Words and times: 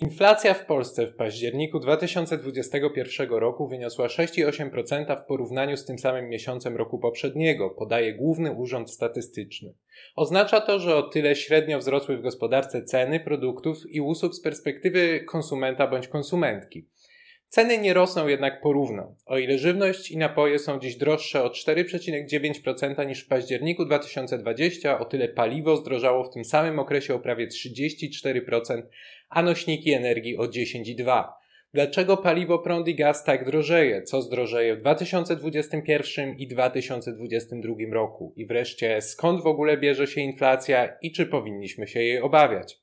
Inflacja 0.00 0.54
w 0.54 0.66
Polsce 0.66 1.06
w 1.06 1.16
październiku 1.16 1.80
2021 1.80 3.30
roku 3.30 3.68
wyniosła 3.68 4.06
6,8% 4.06 5.22
w 5.22 5.26
porównaniu 5.26 5.76
z 5.76 5.84
tym 5.84 5.98
samym 5.98 6.28
miesiącem 6.28 6.76
roku 6.76 6.98
poprzedniego, 6.98 7.70
podaje 7.70 8.14
Główny 8.14 8.52
Urząd 8.52 8.90
Statystyczny. 8.90 9.74
Oznacza 10.16 10.60
to, 10.60 10.78
że 10.78 10.96
o 10.96 11.02
tyle 11.02 11.36
średnio 11.36 11.78
wzrosły 11.78 12.16
w 12.16 12.22
gospodarce 12.22 12.82
ceny 12.82 13.20
produktów 13.20 13.90
i 13.90 14.00
usług 14.00 14.34
z 14.34 14.40
perspektywy 14.40 15.20
konsumenta 15.20 15.86
bądź 15.86 16.08
konsumentki. 16.08 16.86
Ceny 17.48 17.78
nie 17.78 17.94
rosną 17.94 18.26
jednak 18.26 18.60
porówno. 18.60 19.16
O 19.26 19.38
ile 19.38 19.58
żywność 19.58 20.10
i 20.10 20.16
napoje 20.16 20.58
są 20.58 20.78
dziś 20.78 20.96
droższe 20.96 21.44
o 21.44 21.48
4,9% 21.48 23.06
niż 23.06 23.24
w 23.24 23.28
październiku 23.28 23.84
2020, 23.84 24.98
o 24.98 25.04
tyle 25.04 25.28
paliwo 25.28 25.76
zdrożało 25.76 26.24
w 26.24 26.30
tym 26.30 26.44
samym 26.44 26.78
okresie 26.78 27.14
o 27.14 27.18
prawie 27.18 27.46
34%, 27.46 28.82
a 29.28 29.42
nośniki 29.42 29.92
energii 29.92 30.36
o 30.36 30.42
10,2%. 30.42 31.24
Dlaczego 31.74 32.16
paliwo, 32.16 32.58
prąd 32.58 32.88
i 32.88 32.94
gaz 32.94 33.24
tak 33.24 33.44
drożeje? 33.44 34.02
Co 34.02 34.22
zdrożeje 34.22 34.76
w 34.76 34.80
2021 34.80 36.36
i 36.38 36.46
2022 36.46 37.74
roku? 37.92 38.32
I 38.36 38.46
wreszcie, 38.46 39.00
skąd 39.00 39.42
w 39.42 39.46
ogóle 39.46 39.76
bierze 39.76 40.06
się 40.06 40.20
inflacja 40.20 40.96
i 41.02 41.12
czy 41.12 41.26
powinniśmy 41.26 41.88
się 41.88 42.00
jej 42.00 42.20
obawiać? 42.20 42.78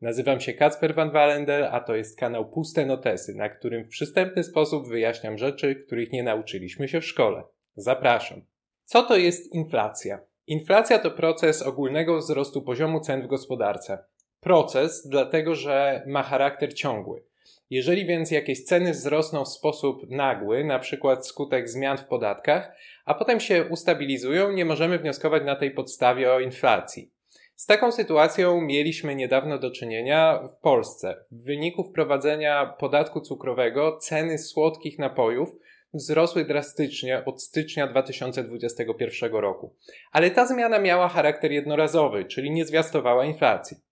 Nazywam 0.00 0.40
się 0.40 0.52
Kacper 0.52 0.94
Van 0.94 1.10
Walendel, 1.10 1.64
a 1.64 1.80
to 1.80 1.94
jest 1.94 2.18
kanał 2.18 2.50
Puste 2.50 2.86
Notesy, 2.86 3.34
na 3.34 3.48
którym 3.48 3.84
w 3.84 3.88
przystępny 3.88 4.44
sposób 4.44 4.88
wyjaśniam 4.88 5.38
rzeczy, 5.38 5.74
których 5.74 6.12
nie 6.12 6.22
nauczyliśmy 6.22 6.88
się 6.88 7.00
w 7.00 7.06
szkole. 7.06 7.42
Zapraszam. 7.76 8.42
Co 8.84 9.02
to 9.02 9.16
jest 9.16 9.54
inflacja? 9.54 10.18
Inflacja 10.46 10.98
to 10.98 11.10
proces 11.10 11.62
ogólnego 11.62 12.18
wzrostu 12.18 12.62
poziomu 12.62 13.00
cen 13.00 13.22
w 13.22 13.26
gospodarce. 13.26 13.98
Proces, 14.42 15.08
dlatego 15.08 15.54
że 15.54 16.02
ma 16.06 16.22
charakter 16.22 16.74
ciągły. 16.74 17.22
Jeżeli 17.70 18.06
więc 18.06 18.30
jakieś 18.30 18.64
ceny 18.64 18.92
wzrosną 18.92 19.44
w 19.44 19.48
sposób 19.48 20.10
nagły, 20.10 20.64
na 20.64 20.78
przykład 20.78 21.26
skutek 21.26 21.68
zmian 21.68 21.98
w 21.98 22.04
podatkach, 22.04 22.72
a 23.04 23.14
potem 23.14 23.40
się 23.40 23.64
ustabilizują, 23.64 24.52
nie 24.52 24.64
możemy 24.64 24.98
wnioskować 24.98 25.42
na 25.44 25.56
tej 25.56 25.70
podstawie 25.70 26.32
o 26.32 26.40
inflacji. 26.40 27.10
Z 27.56 27.66
taką 27.66 27.92
sytuacją 27.92 28.60
mieliśmy 28.60 29.14
niedawno 29.14 29.58
do 29.58 29.70
czynienia 29.70 30.48
w 30.48 30.56
Polsce. 30.56 31.24
W 31.30 31.44
wyniku 31.44 31.84
wprowadzenia 31.84 32.66
podatku 32.66 33.20
cukrowego 33.20 33.96
ceny 33.96 34.38
słodkich 34.38 34.98
napojów 34.98 35.48
wzrosły 35.94 36.44
drastycznie 36.44 37.24
od 37.24 37.42
stycznia 37.42 37.86
2021 37.86 39.32
roku. 39.32 39.76
Ale 40.12 40.30
ta 40.30 40.46
zmiana 40.46 40.78
miała 40.78 41.08
charakter 41.08 41.52
jednorazowy, 41.52 42.24
czyli 42.24 42.50
nie 42.50 42.64
zwiastowała 42.64 43.24
inflacji. 43.24 43.91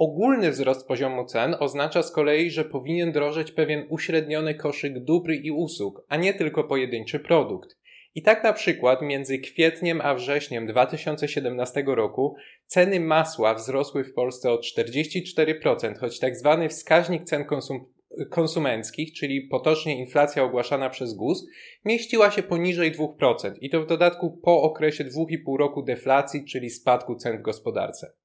Ogólny 0.00 0.50
wzrost 0.50 0.86
poziomu 0.86 1.24
cen 1.24 1.56
oznacza 1.58 2.02
z 2.02 2.12
kolei, 2.12 2.50
że 2.50 2.64
powinien 2.64 3.12
drożeć 3.12 3.52
pewien 3.52 3.86
uśredniony 3.88 4.54
koszyk 4.54 5.04
dóbr 5.04 5.32
i 5.32 5.50
usług, 5.50 6.04
a 6.08 6.16
nie 6.16 6.34
tylko 6.34 6.64
pojedynczy 6.64 7.18
produkt. 7.18 7.78
I 8.14 8.22
tak 8.22 8.44
na 8.44 8.52
przykład 8.52 9.02
między 9.02 9.38
kwietniem 9.38 10.00
a 10.00 10.14
wrześniem 10.14 10.66
2017 10.66 11.84
roku 11.86 12.36
ceny 12.66 13.00
masła 13.00 13.54
wzrosły 13.54 14.04
w 14.04 14.14
Polsce 14.14 14.50
o 14.52 14.60
44%, 14.78 15.98
choć 15.98 16.18
tak 16.18 16.36
zwany 16.36 16.68
wskaźnik 16.68 17.24
cen 17.24 17.44
konsum 17.44 17.84
konsumenckich, 18.30 19.14
czyli 19.14 19.48
potocznie 19.48 19.98
inflacja 19.98 20.42
ogłaszana 20.42 20.90
przez 20.90 21.14
GUS, 21.14 21.46
mieściła 21.84 22.30
się 22.30 22.42
poniżej 22.42 22.92
2% 22.92 23.52
i 23.60 23.70
to 23.70 23.82
w 23.82 23.86
dodatku 23.86 24.40
po 24.44 24.62
okresie 24.62 25.04
2,5 25.04 25.58
roku 25.58 25.82
deflacji, 25.82 26.44
czyli 26.44 26.70
spadku 26.70 27.16
cen 27.16 27.38
w 27.38 27.42
gospodarce. 27.42 28.19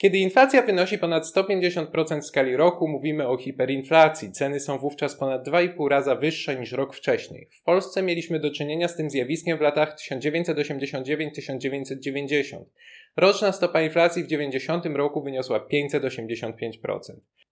Kiedy 0.00 0.18
inflacja 0.18 0.62
wynosi 0.62 0.98
ponad 0.98 1.24
150% 1.24 2.20
w 2.20 2.26
skali 2.26 2.56
roku, 2.56 2.88
mówimy 2.88 3.28
o 3.28 3.36
hiperinflacji. 3.36 4.32
Ceny 4.32 4.60
są 4.60 4.78
wówczas 4.78 5.16
ponad 5.16 5.48
2,5 5.48 5.88
raza 5.88 6.14
wyższe 6.14 6.60
niż 6.60 6.72
rok 6.72 6.96
wcześniej. 6.96 7.48
W 7.50 7.62
Polsce 7.62 8.02
mieliśmy 8.02 8.40
do 8.40 8.50
czynienia 8.50 8.88
z 8.88 8.96
tym 8.96 9.10
zjawiskiem 9.10 9.58
w 9.58 9.60
latach 9.60 9.96
1989-1990. 9.96 12.64
Roczna 13.16 13.52
stopa 13.52 13.82
inflacji 13.82 14.24
w 14.24 14.26
90 14.26 14.86
roku 14.86 15.22
wyniosła 15.22 15.66
585%. 15.72 16.98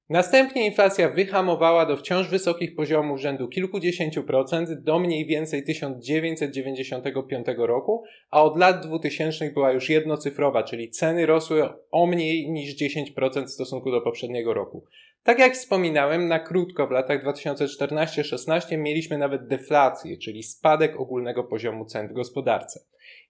Następnie 0.09 0.67
inflacja 0.67 1.09
wyhamowała 1.09 1.87
do 1.87 1.97
wciąż 1.97 2.29
wysokich 2.29 2.75
poziomów 2.75 3.21
rzędu 3.21 3.49
kilkudziesięciu 3.49 4.25
procent 4.25 4.73
do 4.73 4.99
mniej 4.99 5.27
więcej 5.27 5.65
1995 5.65 7.47
roku, 7.57 8.05
a 8.31 8.43
od 8.43 8.57
lat 8.57 8.87
2000 8.87 9.51
była 9.51 9.73
już 9.73 9.91
jednocyfrowa, 9.91 10.63
czyli 10.63 10.91
ceny 10.91 11.27
rosły 11.27 11.69
o 11.91 12.07
mniej 12.07 12.51
niż 12.51 12.77
10% 12.77 13.47
w 13.47 13.51
stosunku 13.51 13.91
do 13.91 14.01
poprzedniego 14.01 14.55
roku. 14.55 14.85
Tak 15.23 15.39
jak 15.39 15.53
wspominałem, 15.53 16.29
na 16.29 16.39
krótko 16.39 16.87
w 16.87 16.91
latach 16.91 17.25
2014-16 17.25 18.79
mieliśmy 18.79 19.19
nawet 19.19 19.47
deflację, 19.47 20.19
czyli 20.19 20.43
spadek 20.43 21.01
ogólnego 21.01 21.45
poziomu 21.45 21.85
cen 21.85 22.09
w 22.09 22.13
gospodarce. 22.13 22.81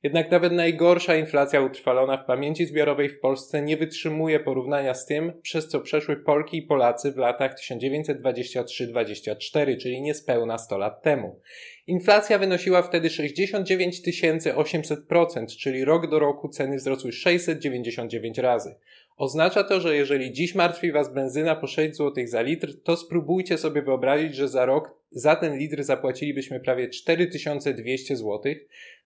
Jednak 0.02 0.30
nawet 0.30 0.52
najgorsza 0.52 1.16
inflacja 1.16 1.60
utrwalona 1.60 2.16
w 2.16 2.26
pamięci 2.26 2.66
zbiorowej 2.66 3.08
w 3.08 3.20
Polsce 3.20 3.62
nie 3.62 3.76
wytrzymuje 3.76 4.40
porównania 4.40 4.94
z 4.94 5.06
tym, 5.06 5.32
przez 5.42 5.68
co 5.68 5.80
przeszły 5.80 6.16
Polki 6.16 6.56
i 6.56 6.62
Polacy 6.62 7.12
w 7.12 7.16
latach 7.16 7.54
1923-24, 7.54 9.76
czyli 9.76 10.02
niespełna 10.02 10.58
100 10.58 10.78
lat 10.78 11.02
temu. 11.02 11.40
Inflacja 11.86 12.38
wynosiła 12.38 12.82
wtedy 12.82 13.10
69 13.10 14.02
800%, 14.02 15.46
czyli 15.46 15.84
rok 15.84 16.10
do 16.10 16.18
roku 16.18 16.48
ceny 16.48 16.76
wzrosły 16.76 17.12
699 17.12 18.38
razy. 18.38 18.74
Oznacza 19.16 19.64
to, 19.64 19.80
że 19.80 19.96
jeżeli 19.96 20.32
dziś 20.32 20.54
martwi 20.54 20.92
Was 20.92 21.14
benzyna 21.14 21.56
po 21.56 21.66
6 21.66 21.96
zł 21.96 22.26
za 22.26 22.42
litr, 22.42 22.82
to 22.82 22.96
spróbujcie 22.96 23.58
sobie 23.58 23.82
wyobrazić, 23.82 24.34
że 24.34 24.48
za 24.48 24.66
rok 24.66 24.96
za 25.10 25.36
ten 25.36 25.58
litr 25.58 25.82
zapłacilibyśmy 25.82 26.60
prawie 26.60 26.88
4200 26.88 28.16
zł, 28.16 28.42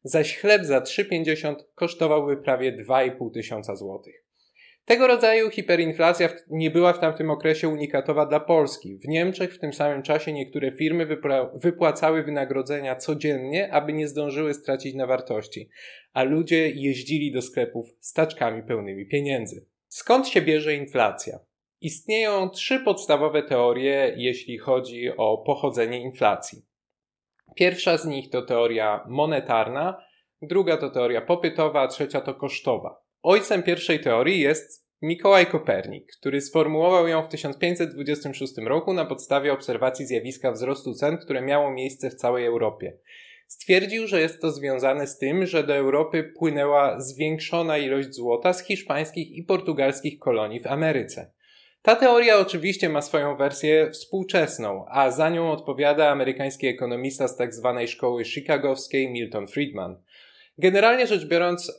zaś 0.02 0.38
chleb 0.38 0.64
za 0.64 0.80
3,50 0.80 1.54
kosztowałby 1.74 2.36
prawie 2.36 2.72
2,5 2.72 3.32
tysiąca 3.34 3.76
złotych. 3.76 4.24
Tego 4.84 5.06
rodzaju 5.06 5.50
hiperinflacja 5.50 6.28
nie 6.48 6.70
była 6.70 6.92
w 6.92 6.98
tamtym 6.98 7.30
okresie 7.30 7.68
unikatowa 7.68 8.26
dla 8.26 8.40
Polski. 8.40 8.98
W 8.98 9.08
Niemczech 9.08 9.54
w 9.54 9.58
tym 9.58 9.72
samym 9.72 10.02
czasie 10.02 10.32
niektóre 10.32 10.72
firmy 10.72 11.06
wypłacały 11.54 12.22
wynagrodzenia 12.22 12.96
codziennie, 12.96 13.72
aby 13.72 13.92
nie 13.92 14.08
zdążyły 14.08 14.54
stracić 14.54 14.94
na 14.94 15.06
wartości, 15.06 15.68
a 16.12 16.22
ludzie 16.22 16.70
jeździli 16.70 17.32
do 17.32 17.42
sklepów 17.42 17.86
z 18.00 18.12
taczkami 18.12 18.62
pełnymi 18.62 19.06
pieniędzy. 19.06 19.66
Skąd 19.88 20.28
się 20.28 20.42
bierze 20.42 20.74
inflacja? 20.74 21.38
Istnieją 21.80 22.50
trzy 22.50 22.80
podstawowe 22.80 23.42
teorie, 23.42 24.14
jeśli 24.16 24.58
chodzi 24.58 25.10
o 25.16 25.38
pochodzenie 25.38 26.02
inflacji. 26.02 26.62
Pierwsza 27.54 27.98
z 27.98 28.06
nich 28.06 28.30
to 28.30 28.42
teoria 28.42 29.04
monetarna, 29.08 30.02
druga 30.42 30.76
to 30.76 30.90
teoria 30.90 31.20
popytowa, 31.20 31.80
a 31.80 31.88
trzecia 31.88 32.20
to 32.20 32.34
kosztowa. 32.34 33.02
Ojcem 33.22 33.62
pierwszej 33.62 34.00
teorii 34.00 34.40
jest 34.40 34.90
Mikołaj 35.02 35.46
Kopernik, 35.46 36.12
który 36.18 36.40
sformułował 36.40 37.08
ją 37.08 37.22
w 37.22 37.28
1526 37.28 38.58
roku 38.58 38.92
na 38.92 39.04
podstawie 39.04 39.52
obserwacji 39.52 40.06
zjawiska 40.06 40.52
wzrostu 40.52 40.94
cen, 40.94 41.18
które 41.18 41.42
miało 41.42 41.70
miejsce 41.70 42.10
w 42.10 42.14
całej 42.14 42.46
Europie. 42.46 42.98
Stwierdził, 43.46 44.06
że 44.06 44.20
jest 44.20 44.40
to 44.40 44.50
związane 44.50 45.06
z 45.06 45.18
tym, 45.18 45.46
że 45.46 45.64
do 45.64 45.74
Europy 45.74 46.32
płynęła 46.38 47.00
zwiększona 47.00 47.78
ilość 47.78 48.14
złota 48.14 48.52
z 48.52 48.64
hiszpańskich 48.64 49.30
i 49.30 49.42
portugalskich 49.42 50.18
kolonii 50.18 50.60
w 50.60 50.66
Ameryce. 50.66 51.32
Ta 51.82 51.96
teoria 51.96 52.38
oczywiście 52.38 52.88
ma 52.88 53.02
swoją 53.02 53.36
wersję 53.36 53.90
współczesną, 53.90 54.84
a 54.88 55.10
za 55.10 55.30
nią 55.30 55.52
odpowiada 55.52 56.08
amerykański 56.08 56.66
ekonomista 56.66 57.28
z 57.28 57.36
tak 57.36 57.54
zwanej 57.54 57.88
szkoły 57.88 58.24
chicagowskiej 58.24 59.10
Milton 59.10 59.46
Friedman. 59.46 60.02
Generalnie 60.58 61.06
rzecz 61.06 61.26
biorąc, 61.26 61.78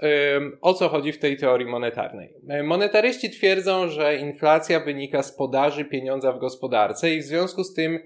o 0.61 0.73
co 0.73 0.89
chodzi 0.89 1.11
w 1.11 1.19
tej 1.19 1.37
teorii 1.37 1.67
monetarnej? 1.67 2.33
Monetaryści 2.63 3.29
twierdzą, 3.29 3.87
że 3.87 4.15
inflacja 4.15 4.79
wynika 4.79 5.23
z 5.23 5.35
podaży 5.35 5.85
pieniądza 5.85 6.31
w 6.33 6.39
gospodarce 6.39 7.13
i 7.13 7.19
w 7.19 7.23
związku 7.23 7.63
z 7.63 7.73
tym 7.73 7.99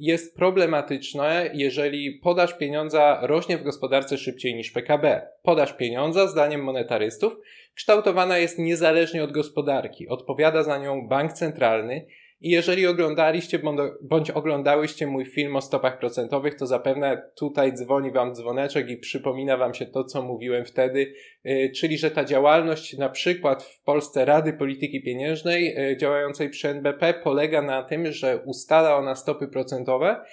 jest 0.00 0.36
problematyczne, 0.36 1.50
jeżeli 1.54 2.12
podaż 2.22 2.58
pieniądza 2.58 3.18
rośnie 3.22 3.58
w 3.58 3.62
gospodarce 3.62 4.18
szybciej 4.18 4.54
niż 4.54 4.70
PKB. 4.70 5.28
Podaż 5.42 5.72
pieniądza, 5.72 6.26
zdaniem 6.26 6.64
monetarystów, 6.64 7.36
kształtowana 7.74 8.38
jest 8.38 8.58
niezależnie 8.58 9.24
od 9.24 9.32
gospodarki. 9.32 10.08
Odpowiada 10.08 10.62
za 10.62 10.78
nią 10.78 11.08
bank 11.08 11.32
centralny 11.32 12.06
i 12.42 12.50
jeżeli 12.50 12.86
oglądaliście 12.86 13.60
bądź 14.02 14.30
oglądałyście 14.30 15.06
mój 15.06 15.24
film 15.24 15.56
o 15.56 15.60
stopach 15.60 15.98
procentowych, 15.98 16.54
to 16.54 16.66
zapewne 16.66 17.30
tutaj 17.36 17.72
dzwoni 17.72 18.10
wam 18.10 18.34
dzwoneczek 18.34 18.90
i 18.90 18.96
przypomina 18.96 19.56
wam 19.56 19.74
się 19.74 19.86
to, 19.86 20.04
co 20.04 20.22
mówiłem 20.22 20.64
wtedy, 20.64 21.14
y, 21.46 21.72
czyli 21.76 21.98
że 21.98 22.10
ta 22.10 22.24
działalność 22.24 22.98
na 22.98 23.08
przykład 23.08 23.62
w 23.62 23.82
Polsce 23.82 24.24
Rady 24.24 24.52
Polityki 24.52 25.02
Pieniężnej 25.02 25.90
y, 25.92 25.96
działającej 25.96 26.50
przy 26.50 26.68
NBP 26.68 27.14
polega 27.14 27.62
na 27.62 27.82
tym, 27.82 28.12
że 28.12 28.42
ustala 28.46 28.96
ona 28.96 29.14
stopy 29.14 29.48
procentowe 29.48 30.24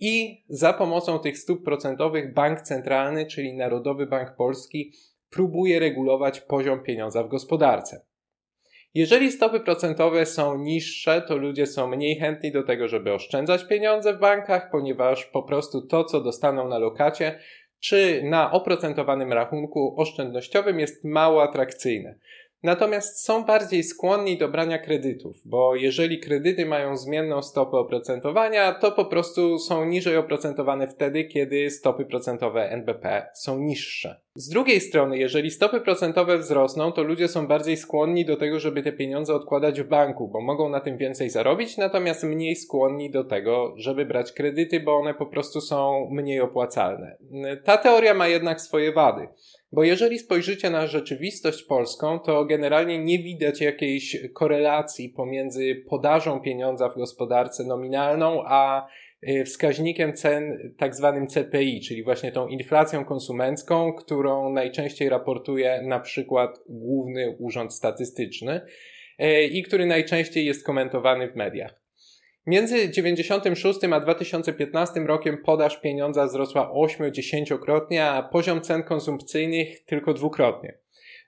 i 0.00 0.44
za 0.48 0.72
pomocą 0.72 1.18
tych 1.18 1.38
stóp 1.38 1.64
procentowych 1.64 2.34
bank 2.34 2.60
centralny, 2.60 3.26
czyli 3.26 3.56
Narodowy 3.56 4.06
Bank 4.06 4.36
Polski, 4.36 4.92
próbuje 5.30 5.78
regulować 5.78 6.40
poziom 6.40 6.82
pieniądza 6.82 7.22
w 7.22 7.28
gospodarce. 7.28 8.07
Jeżeli 8.98 9.32
stopy 9.32 9.60
procentowe 9.60 10.26
są 10.26 10.58
niższe, 10.58 11.22
to 11.22 11.36
ludzie 11.36 11.66
są 11.66 11.86
mniej 11.86 12.16
chętni 12.16 12.52
do 12.52 12.62
tego, 12.62 12.88
żeby 12.88 13.12
oszczędzać 13.12 13.64
pieniądze 13.64 14.14
w 14.14 14.18
bankach, 14.18 14.70
ponieważ 14.70 15.26
po 15.26 15.42
prostu 15.42 15.86
to, 15.86 16.04
co 16.04 16.20
dostaną 16.20 16.68
na 16.68 16.78
lokacie, 16.78 17.38
czy 17.80 18.20
na 18.24 18.52
oprocentowanym 18.52 19.32
rachunku 19.32 19.94
oszczędnościowym 19.98 20.80
jest 20.80 21.04
mało 21.04 21.42
atrakcyjne. 21.42 22.18
Natomiast 22.62 23.24
są 23.24 23.44
bardziej 23.44 23.82
skłonni 23.82 24.38
do 24.38 24.48
brania 24.48 24.78
kredytów, 24.78 25.36
bo 25.44 25.74
jeżeli 25.74 26.18
kredyty 26.18 26.66
mają 26.66 26.96
zmienną 26.96 27.42
stopę 27.42 27.76
oprocentowania, 27.76 28.72
to 28.72 28.92
po 28.92 29.04
prostu 29.04 29.58
są 29.58 29.84
niżej 29.84 30.16
oprocentowane 30.16 30.88
wtedy, 30.88 31.24
kiedy 31.24 31.70
stopy 31.70 32.04
procentowe 32.04 32.70
NBP 32.70 33.26
są 33.34 33.58
niższe. 33.58 34.20
Z 34.38 34.48
drugiej 34.48 34.80
strony, 34.80 35.18
jeżeli 35.18 35.50
stopy 35.50 35.80
procentowe 35.80 36.38
wzrosną, 36.38 36.92
to 36.92 37.02
ludzie 37.02 37.28
są 37.28 37.46
bardziej 37.46 37.76
skłonni 37.76 38.24
do 38.24 38.36
tego, 38.36 38.60
żeby 38.60 38.82
te 38.82 38.92
pieniądze 38.92 39.34
odkładać 39.34 39.80
w 39.80 39.88
banku, 39.88 40.28
bo 40.28 40.40
mogą 40.40 40.68
na 40.68 40.80
tym 40.80 40.96
więcej 40.96 41.30
zarobić, 41.30 41.76
natomiast 41.76 42.24
mniej 42.24 42.56
skłonni 42.56 43.10
do 43.10 43.24
tego, 43.24 43.74
żeby 43.76 44.06
brać 44.06 44.32
kredyty, 44.32 44.80
bo 44.80 44.96
one 44.96 45.14
po 45.14 45.26
prostu 45.26 45.60
są 45.60 46.08
mniej 46.10 46.40
opłacalne. 46.40 47.16
Ta 47.64 47.76
teoria 47.76 48.14
ma 48.14 48.28
jednak 48.28 48.60
swoje 48.60 48.92
wady. 48.92 49.28
Bo 49.72 49.84
jeżeli 49.84 50.18
spojrzycie 50.18 50.70
na 50.70 50.86
rzeczywistość 50.86 51.62
polską, 51.62 52.18
to 52.18 52.44
generalnie 52.44 52.98
nie 52.98 53.18
widać 53.18 53.60
jakiejś 53.60 54.16
korelacji 54.34 55.08
pomiędzy 55.08 55.84
podażą 55.88 56.40
pieniądza 56.40 56.88
w 56.88 56.94
gospodarce 56.94 57.64
nominalną, 57.64 58.42
a 58.46 58.88
wskaźnikiem 59.46 60.12
cen 60.12 60.74
tak 60.76 60.94
zwanym 60.94 61.26
CPI, 61.26 61.80
czyli 61.80 62.04
właśnie 62.04 62.32
tą 62.32 62.46
inflacją 62.46 63.04
konsumencką, 63.04 63.92
którą 63.92 64.52
najczęściej 64.52 65.08
raportuje 65.08 65.82
na 65.82 66.00
przykład 66.00 66.58
Główny 66.68 67.36
Urząd 67.38 67.74
Statystyczny 67.74 68.60
y, 69.22 69.42
i 69.44 69.62
który 69.62 69.86
najczęściej 69.86 70.46
jest 70.46 70.66
komentowany 70.66 71.30
w 71.30 71.36
mediach. 71.36 71.80
Między 72.46 72.90
96 72.90 73.78
a 73.92 74.00
2015 74.00 75.00
rokiem 75.00 75.38
podaż 75.44 75.80
pieniądza 75.80 76.26
wzrosła 76.26 76.72
8-10-krotnie, 76.74 78.00
a 78.00 78.22
poziom 78.22 78.60
cen 78.60 78.82
konsumpcyjnych 78.82 79.84
tylko 79.84 80.14
dwukrotnie. 80.14 80.78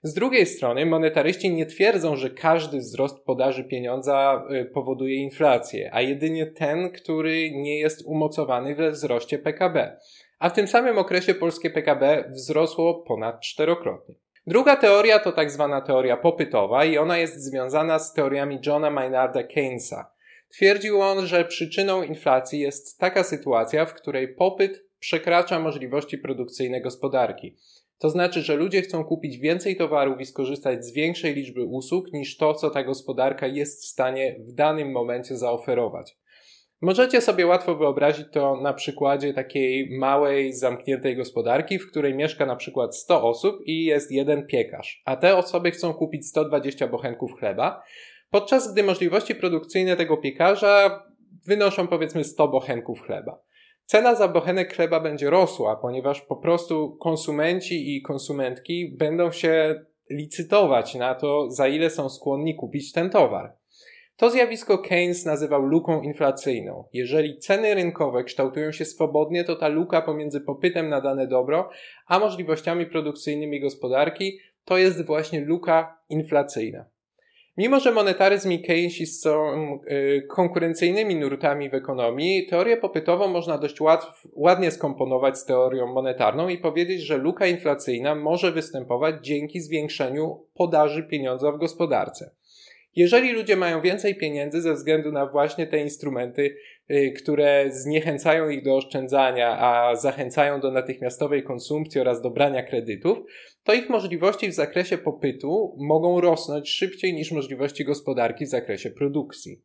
Z 0.03 0.13
drugiej 0.13 0.45
strony, 0.45 0.85
monetaryści 0.85 1.53
nie 1.53 1.65
twierdzą, 1.65 2.15
że 2.15 2.29
każdy 2.29 2.77
wzrost 2.77 3.19
podaży 3.19 3.63
pieniądza 3.63 4.45
y, 4.51 4.65
powoduje 4.65 5.15
inflację, 5.15 5.89
a 5.93 6.01
jedynie 6.01 6.45
ten, 6.45 6.89
który 6.89 7.51
nie 7.51 7.79
jest 7.79 8.01
umocowany 8.05 8.75
we 8.75 8.91
wzroście 8.91 9.39
PKB. 9.39 9.97
A 10.39 10.49
w 10.49 10.53
tym 10.53 10.67
samym 10.67 10.97
okresie 10.97 11.33
polskie 11.33 11.69
PKB 11.69 12.23
wzrosło 12.29 12.93
ponad 12.93 13.41
czterokrotnie. 13.41 14.15
Druga 14.47 14.75
teoria 14.75 15.19
to 15.19 15.31
tak 15.31 15.51
zwana 15.51 15.81
teoria 15.81 16.17
popytowa 16.17 16.85
i 16.85 16.97
ona 16.97 17.17
jest 17.17 17.43
związana 17.43 17.99
z 17.99 18.13
teoriami 18.13 18.59
Johna 18.65 18.89
Maynarda 18.89 19.43
Keynesa. 19.43 20.11
Twierdził 20.49 21.01
on, 21.01 21.25
że 21.25 21.45
przyczyną 21.45 22.03
inflacji 22.03 22.59
jest 22.59 22.99
taka 22.99 23.23
sytuacja, 23.23 23.85
w 23.85 23.93
której 23.93 24.35
popyt 24.35 24.83
przekracza 24.99 25.59
możliwości 25.59 26.17
produkcyjne 26.17 26.81
gospodarki. 26.81 27.57
To 28.01 28.09
znaczy, 28.09 28.41
że 28.41 28.55
ludzie 28.55 28.81
chcą 28.81 29.03
kupić 29.03 29.37
więcej 29.37 29.75
towarów 29.75 30.21
i 30.21 30.25
skorzystać 30.25 30.85
z 30.85 30.93
większej 30.93 31.35
liczby 31.35 31.63
usług 31.63 32.13
niż 32.13 32.37
to, 32.37 32.53
co 32.53 32.69
ta 32.69 32.83
gospodarka 32.83 33.47
jest 33.47 33.83
w 33.83 33.85
stanie 33.85 34.35
w 34.39 34.53
danym 34.53 34.91
momencie 34.91 35.37
zaoferować. 35.37 36.17
Możecie 36.81 37.21
sobie 37.21 37.47
łatwo 37.47 37.75
wyobrazić 37.75 38.25
to 38.31 38.61
na 38.61 38.73
przykładzie 38.73 39.33
takiej 39.33 39.97
małej, 39.99 40.53
zamkniętej 40.53 41.15
gospodarki, 41.15 41.79
w 41.79 41.91
której 41.91 42.15
mieszka 42.15 42.45
na 42.45 42.55
przykład 42.55 42.97
100 42.97 43.23
osób 43.23 43.55
i 43.65 43.85
jest 43.85 44.11
jeden 44.11 44.47
piekarz, 44.47 45.01
a 45.05 45.15
te 45.15 45.37
osoby 45.37 45.71
chcą 45.71 45.93
kupić 45.93 46.27
120 46.27 46.87
bochenków 46.87 47.39
chleba, 47.39 47.83
podczas 48.29 48.73
gdy 48.73 48.83
możliwości 48.83 49.35
produkcyjne 49.35 49.95
tego 49.95 50.17
piekarza 50.17 51.03
wynoszą 51.45 51.87
powiedzmy 51.87 52.23
100 52.23 52.47
bochenków 52.47 53.01
chleba. 53.01 53.50
Cena 53.91 54.15
za 54.15 54.27
bochenek 54.27 54.75
chleba 54.75 54.99
będzie 54.99 55.29
rosła, 55.29 55.75
ponieważ 55.75 56.21
po 56.21 56.35
prostu 56.35 56.97
konsumenci 56.99 57.95
i 57.95 58.01
konsumentki 58.01 58.95
będą 58.97 59.31
się 59.31 59.85
licytować 60.09 60.95
na 60.95 61.15
to, 61.15 61.49
za 61.49 61.67
ile 61.67 61.89
są 61.89 62.09
skłonni 62.09 62.55
kupić 62.55 62.91
ten 62.91 63.09
towar. 63.09 63.53
To 64.17 64.29
zjawisko 64.29 64.77
Keynes 64.77 65.25
nazywał 65.25 65.61
luką 65.61 66.01
inflacyjną. 66.01 66.83
Jeżeli 66.93 67.37
ceny 67.37 67.73
rynkowe 67.73 68.23
kształtują 68.23 68.71
się 68.71 68.85
swobodnie, 68.85 69.43
to 69.43 69.55
ta 69.55 69.67
luka 69.67 70.01
pomiędzy 70.01 70.41
popytem 70.41 70.89
na 70.89 71.01
dane 71.01 71.27
dobro, 71.27 71.69
a 72.07 72.19
możliwościami 72.19 72.85
produkcyjnymi 72.85 73.61
gospodarki 73.61 74.39
to 74.65 74.77
jest 74.77 75.05
właśnie 75.05 75.41
luka 75.41 75.97
inflacyjna. 76.09 76.85
Mimo, 77.57 77.79
że 77.79 77.91
monetaryzm 77.91 78.51
i 78.51 78.61
keynesizm 78.61 79.21
są 79.21 79.53
y, 79.91 80.27
konkurencyjnymi 80.29 81.15
nurtami 81.15 81.69
w 81.69 81.73
ekonomii, 81.73 82.47
teorię 82.47 82.77
popytową 82.77 83.27
można 83.27 83.57
dość 83.57 83.81
łatw, 83.81 84.27
ładnie 84.33 84.71
skomponować 84.71 85.37
z 85.37 85.45
teorią 85.45 85.87
monetarną 85.87 86.49
i 86.49 86.57
powiedzieć, 86.57 87.01
że 87.01 87.17
luka 87.17 87.47
inflacyjna 87.47 88.15
może 88.15 88.51
występować 88.51 89.15
dzięki 89.21 89.61
zwiększeniu 89.61 90.45
podaży 90.53 91.03
pieniądza 91.03 91.51
w 91.51 91.57
gospodarce. 91.57 92.31
Jeżeli 92.95 93.31
ludzie 93.31 93.55
mają 93.55 93.81
więcej 93.81 94.15
pieniędzy 94.15 94.61
ze 94.61 94.73
względu 94.73 95.11
na 95.11 95.25
właśnie 95.25 95.67
te 95.67 95.77
instrumenty, 95.77 96.55
y, 96.91 97.13
które 97.17 97.65
zniechęcają 97.71 98.49
ich 98.49 98.63
do 98.63 98.75
oszczędzania, 98.75 99.57
a 99.59 99.95
zachęcają 99.95 100.59
do 100.59 100.71
natychmiastowej 100.71 101.43
konsumpcji 101.43 102.01
oraz 102.01 102.21
do 102.21 102.29
brania 102.29 102.63
kredytów, 102.63 103.17
to 103.63 103.73
ich 103.73 103.89
możliwości 103.89 104.49
w 104.49 104.53
zakresie 104.53 104.97
popytu 104.97 105.75
mogą 105.79 106.21
rosnąć 106.21 106.69
szybciej 106.69 107.13
niż 107.13 107.31
możliwości 107.31 107.85
gospodarki 107.85 108.45
w 108.45 108.49
zakresie 108.49 108.89
produkcji. 108.89 109.61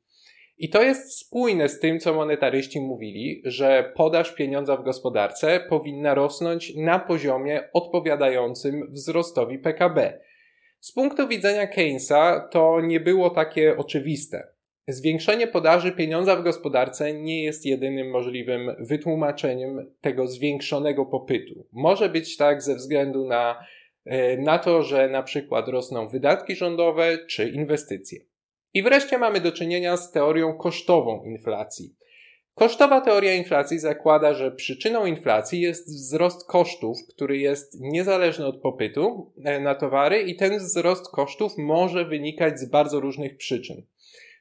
I 0.59 0.69
to 0.71 0.83
jest 0.83 1.19
spójne 1.19 1.69
z 1.69 1.81
tym, 1.81 2.01
co 2.01 2.15
monetaryści 2.15 2.81
mówili, 2.81 3.43
że 3.45 3.93
podaż 3.97 4.35
pieniądza 4.35 4.77
w 4.77 4.85
gospodarce 4.85 5.61
powinna 5.69 6.15
rosnąć 6.15 6.75
na 6.77 6.99
poziomie 6.99 7.69
odpowiadającym 7.73 8.93
wzrostowi 8.93 9.59
PKB. 9.59 10.21
Z 10.87 10.93
punktu 10.93 11.29
widzenia 11.29 11.67
Keynesa 11.67 12.49
to 12.53 12.81
nie 12.81 13.01
było 13.01 13.31
takie 13.31 13.77
oczywiste. 13.77 14.49
Zwiększenie 14.89 15.47
podaży 15.47 15.93
pieniądza 15.93 16.37
w 16.37 16.43
gospodarce 16.43 17.15
nie 17.15 17.43
jest 17.43 17.67
jedynym 17.67 18.11
możliwym 18.11 18.77
wytłumaczeniem 18.79 19.95
tego 20.01 20.27
zwiększonego 20.27 21.07
popytu. 21.07 21.67
Może 21.73 22.09
być 22.09 22.37
tak 22.37 22.63
ze 22.63 22.75
względu 22.75 23.27
na, 23.27 23.65
e, 24.05 24.37
na 24.37 24.59
to, 24.59 24.83
że 24.83 25.09
na 25.09 25.23
przykład 25.23 25.69
rosną 25.69 26.09
wydatki 26.09 26.57
rządowe 26.57 27.19
czy 27.27 27.49
inwestycje. 27.49 28.21
I 28.75 28.83
wreszcie 28.83 29.19
mamy 29.19 29.41
do 29.41 29.53
czynienia 29.53 29.97
z 29.97 30.13
teorią 30.13 30.55
kosztową 30.59 31.25
inflacji. 31.25 31.97
Kosztowa 32.59 33.01
teoria 33.01 33.35
inflacji 33.35 33.79
zakłada, 33.79 34.35
że 34.35 34.51
przyczyną 34.51 35.07
inflacji 35.07 35.61
jest 35.61 35.89
wzrost 35.89 36.47
kosztów, 36.47 36.99
który 37.09 37.39
jest 37.39 37.81
niezależny 37.81 38.47
od 38.47 38.61
popytu 38.61 39.33
e, 39.45 39.61
na 39.61 39.75
towary 39.75 40.23
i 40.23 40.37
ten 40.37 40.59
wzrost 40.59 41.11
kosztów 41.11 41.53
może 41.59 42.05
wynikać 42.05 42.61
z 42.61 42.71
bardzo 42.71 43.01
różnych 43.01 43.37
przyczyn. 43.37 43.83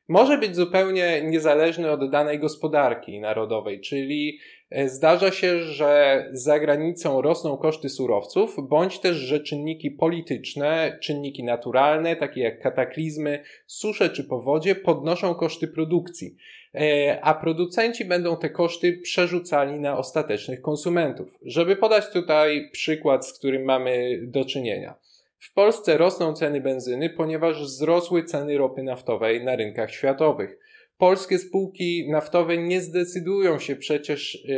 Może 0.07 0.37
być 0.37 0.55
zupełnie 0.55 1.21
niezależny 1.21 1.91
od 1.91 2.09
danej 2.09 2.39
gospodarki 2.39 3.19
narodowej, 3.19 3.81
czyli 3.81 4.39
e, 4.69 4.89
zdarza 4.89 5.31
się, 5.31 5.59
że 5.59 6.23
za 6.31 6.59
granicą 6.59 7.21
rosną 7.21 7.57
koszty 7.57 7.89
surowców, 7.89 8.55
bądź 8.69 8.99
też, 8.99 9.17
że 9.17 9.39
czynniki 9.39 9.91
polityczne, 9.91 10.99
czynniki 11.01 11.43
naturalne, 11.43 12.15
takie 12.15 12.41
jak 12.41 12.61
kataklizmy, 12.61 13.43
susze 13.67 14.09
czy 14.09 14.23
powodzie, 14.23 14.75
podnoszą 14.75 15.35
koszty 15.35 15.67
produkcji. 15.67 16.35
E, 16.75 17.19
a 17.21 17.33
producenci 17.33 18.05
będą 18.05 18.37
te 18.37 18.49
koszty 18.49 18.93
przerzucali 18.93 19.79
na 19.79 19.97
ostatecznych 19.97 20.61
konsumentów. 20.61 21.39
Żeby 21.41 21.75
podać 21.75 22.11
tutaj 22.13 22.69
przykład, 22.71 23.27
z 23.27 23.33
którym 23.33 23.63
mamy 23.63 24.19
do 24.23 24.45
czynienia. 24.45 24.95
W 25.39 25.53
Polsce 25.53 25.97
rosną 25.97 26.33
ceny 26.33 26.61
benzyny, 26.61 27.09
ponieważ 27.09 27.63
wzrosły 27.63 28.23
ceny 28.23 28.57
ropy 28.57 28.83
naftowej 28.83 29.43
na 29.43 29.55
rynkach 29.55 29.91
światowych. 29.91 30.57
Polskie 30.97 31.39
spółki 31.39 32.09
naftowe 32.09 32.57
nie 32.57 32.81
zdecydują 32.81 33.59
się 33.59 33.75
przecież 33.75 34.35
e, 34.35 34.49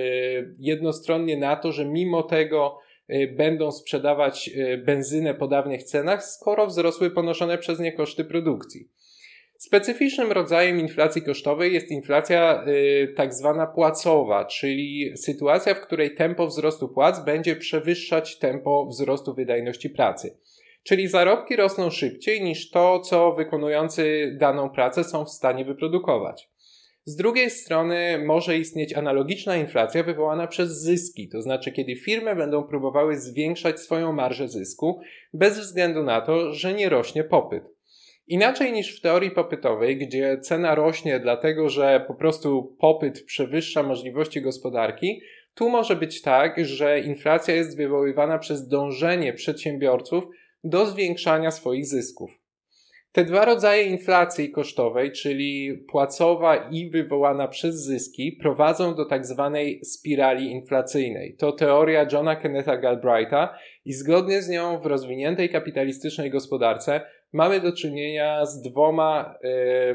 jednostronnie 0.59 1.37
na 1.37 1.55
to, 1.55 1.71
że 1.71 1.85
mimo 1.85 2.23
tego 2.23 2.79
e, 3.07 3.27
będą 3.27 3.71
sprzedawać 3.71 4.49
benzynę 4.85 5.33
po 5.33 5.47
dawnych 5.47 5.83
cenach, 5.83 6.23
skoro 6.23 6.67
wzrosły 6.67 7.11
ponoszone 7.11 7.57
przez 7.57 7.79
nie 7.79 7.91
koszty 7.91 8.25
produkcji. 8.25 8.89
Specyficznym 9.57 10.31
rodzajem 10.31 10.79
inflacji 10.79 11.21
kosztowej 11.21 11.73
jest 11.73 11.91
inflacja 11.91 12.63
y, 12.67 13.13
tak 13.15 13.33
zwana 13.33 13.67
płacowa, 13.67 14.45
czyli 14.45 15.17
sytuacja, 15.17 15.73
w 15.73 15.81
której 15.81 16.15
tempo 16.15 16.47
wzrostu 16.47 16.89
płac 16.89 17.25
będzie 17.25 17.55
przewyższać 17.55 18.39
tempo 18.39 18.85
wzrostu 18.85 19.33
wydajności 19.33 19.89
pracy. 19.89 20.37
Czyli 20.83 21.07
zarobki 21.07 21.55
rosną 21.55 21.89
szybciej 21.89 22.41
niż 22.41 22.69
to, 22.69 22.99
co 22.99 23.31
wykonujący 23.31 24.35
daną 24.39 24.69
pracę 24.69 25.03
są 25.03 25.25
w 25.25 25.29
stanie 25.29 25.65
wyprodukować. 25.65 26.49
Z 27.05 27.15
drugiej 27.15 27.49
strony 27.49 28.23
może 28.25 28.57
istnieć 28.57 28.93
analogiczna 28.93 29.57
inflacja 29.57 30.03
wywołana 30.03 30.47
przez 30.47 30.81
zyski, 30.81 31.29
to 31.29 31.41
znaczy 31.41 31.71
kiedy 31.71 31.95
firmy 31.95 32.35
będą 32.35 32.63
próbowały 32.63 33.17
zwiększać 33.19 33.79
swoją 33.79 34.13
marżę 34.13 34.47
zysku 34.47 34.99
bez 35.33 35.59
względu 35.59 36.03
na 36.03 36.21
to, 36.21 36.53
że 36.53 36.73
nie 36.73 36.89
rośnie 36.89 37.23
popyt. 37.23 37.76
Inaczej 38.27 38.73
niż 38.73 38.97
w 38.97 39.01
teorii 39.01 39.31
popytowej, 39.31 39.97
gdzie 39.97 40.37
cena 40.41 40.75
rośnie 40.75 41.19
dlatego, 41.19 41.69
że 41.69 42.05
po 42.07 42.13
prostu 42.13 42.75
popyt 42.79 43.23
przewyższa 43.25 43.83
możliwości 43.83 44.41
gospodarki, 44.41 45.21
tu 45.55 45.69
może 45.69 45.95
być 45.95 46.21
tak, 46.21 46.65
że 46.65 46.99
inflacja 46.99 47.55
jest 47.55 47.77
wywoływana 47.77 48.39
przez 48.39 48.67
dążenie 48.67 49.33
przedsiębiorców 49.33 50.23
do 50.63 50.85
zwiększania 50.85 51.51
swoich 51.51 51.85
zysków. 51.85 52.31
Te 53.11 53.25
dwa 53.25 53.45
rodzaje 53.45 53.83
inflacji 53.83 54.51
kosztowej, 54.51 55.11
czyli 55.11 55.77
płacowa 55.89 56.55
i 56.71 56.89
wywołana 56.89 57.47
przez 57.47 57.75
zyski, 57.75 58.37
prowadzą 58.41 58.95
do 58.95 59.05
tak 59.05 59.25
zwanej 59.25 59.85
spirali 59.85 60.51
inflacyjnej. 60.51 61.35
To 61.35 61.51
teoria 61.51 62.07
Johna 62.11 62.35
Kennetha 62.35 62.77
Galbraitha 62.77 63.57
i 63.85 63.93
zgodnie 63.93 64.41
z 64.41 64.49
nią 64.49 64.79
w 64.79 64.85
rozwiniętej 64.85 65.49
kapitalistycznej 65.49 66.31
gospodarce 66.31 67.01
mamy 67.33 67.59
do 67.59 67.71
czynienia 67.71 68.45
z 68.45 68.61
dwoma 68.61 69.35
y, 69.43 69.47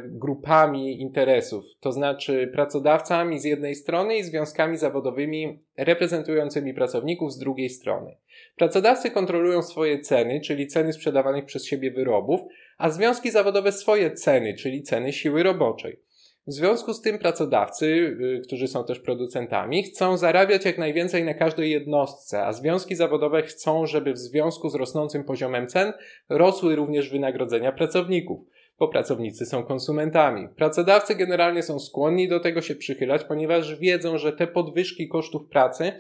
grupami 0.05 1.01
interesów, 1.01 1.65
to 1.81 1.93
znaczy 1.93 2.51
pracodawcami 2.53 3.41
z 3.41 3.45
jednej 3.45 3.75
strony 3.75 4.17
i 4.17 4.25
związkami 4.25 4.77
zawodowymi 4.77 5.59
reprezentującymi 5.77 6.75
pracowników 6.75 7.33
z 7.33 7.39
drugiej 7.39 7.71
strony. 7.71 8.17
Pracodawcy 8.57 9.11
kontrolują 9.11 9.63
swoje 9.63 10.01
ceny, 10.01 10.41
czyli 10.41 10.67
ceny 10.67 10.93
sprzedawanych 10.93 11.45
przez 11.45 11.67
siebie 11.67 11.91
wyrobów, 11.91 12.41
a 12.79 12.91
związki 12.91 13.31
zawodowe 13.31 13.73
swoje 13.73 14.11
ceny, 14.11 14.55
czyli 14.55 14.83
ceny 14.83 15.13
siły 15.13 15.43
roboczej. 15.43 16.01
W 16.47 16.53
związku 16.53 16.95
z 16.95 17.03
tym 17.03 17.19
pracodawcy, 17.19 17.87
y, 17.87 18.41
którzy 18.47 18.69
są 18.69 18.85
też 18.85 19.01
producentami, 19.01 19.83
chcą 19.83 20.17
zarabiać 20.17 20.65
jak 20.65 20.79
najwięcej 20.79 21.25
na 21.25 21.35
każdej 21.35 21.71
jednostce, 21.71 22.47
a 22.47 22.53
związki 22.53 22.95
zawodowe 22.95 23.43
chcą, 23.43 23.87
żeby 23.87 24.13
w 24.13 24.19
związku 24.19 24.69
z 24.69 24.75
rosnącym 24.75 25.25
poziomem 25.25 25.67
cen 25.67 25.93
rosły 26.29 26.77
również 26.77 27.11
wynagrodzenia 27.11 27.73
pracowników, 27.73 28.47
bo 28.79 28.89
pracownicy 28.89 29.47
są 29.47 29.65
konsumentami. 29.65 30.49
Pracodawcy 30.57 31.15
generalnie 31.15 31.63
są 31.63 31.79
skłonni 31.79 32.29
do 32.29 32.41
tego 32.41 32.63
się 32.63 32.75
przychylać, 32.75 33.25
ponieważ 33.25 33.79
wiedzą, 33.79 34.19
że 34.19 34.33
te 34.33 34.47
podwyżki 34.47 35.09
kosztów 35.09 35.49
pracy 35.49 35.93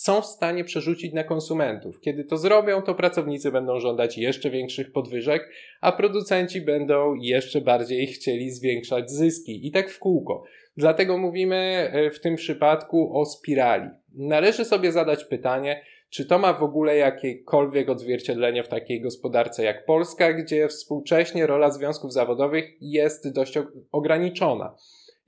są 0.00 0.20
w 0.20 0.26
stanie 0.26 0.64
przerzucić 0.64 1.12
na 1.12 1.24
konsumentów. 1.24 2.00
Kiedy 2.00 2.24
to 2.24 2.36
zrobią, 2.36 2.82
to 2.82 2.94
pracownicy 2.94 3.52
będą 3.52 3.80
żądać 3.80 4.18
jeszcze 4.18 4.50
większych 4.50 4.92
podwyżek, 4.92 5.50
a 5.80 5.92
producenci 5.92 6.60
będą 6.60 7.14
jeszcze 7.14 7.60
bardziej 7.60 8.06
chcieli 8.06 8.50
zwiększać 8.50 9.10
zyski. 9.10 9.66
I 9.66 9.70
tak 9.70 9.90
w 9.90 9.98
kółko. 9.98 10.44
Dlatego 10.76 11.18
mówimy 11.18 11.56
e, 11.92 12.10
w 12.10 12.20
tym 12.20 12.36
przypadku 12.36 13.18
o 13.18 13.24
spirali. 13.24 13.88
Należy 14.14 14.64
sobie 14.64 14.92
zadać 14.92 15.24
pytanie, 15.24 15.82
czy 16.10 16.24
to 16.24 16.38
ma 16.38 16.52
w 16.52 16.62
ogóle 16.62 16.96
jakiekolwiek 16.96 17.88
odzwierciedlenie 17.88 18.62
w 18.62 18.68
takiej 18.68 19.00
gospodarce 19.00 19.64
jak 19.64 19.84
Polska, 19.84 20.32
gdzie 20.32 20.68
współcześnie 20.68 21.46
rola 21.46 21.70
związków 21.70 22.12
zawodowych 22.12 22.64
jest 22.80 23.32
dość 23.32 23.58
ograniczona. 23.92 24.76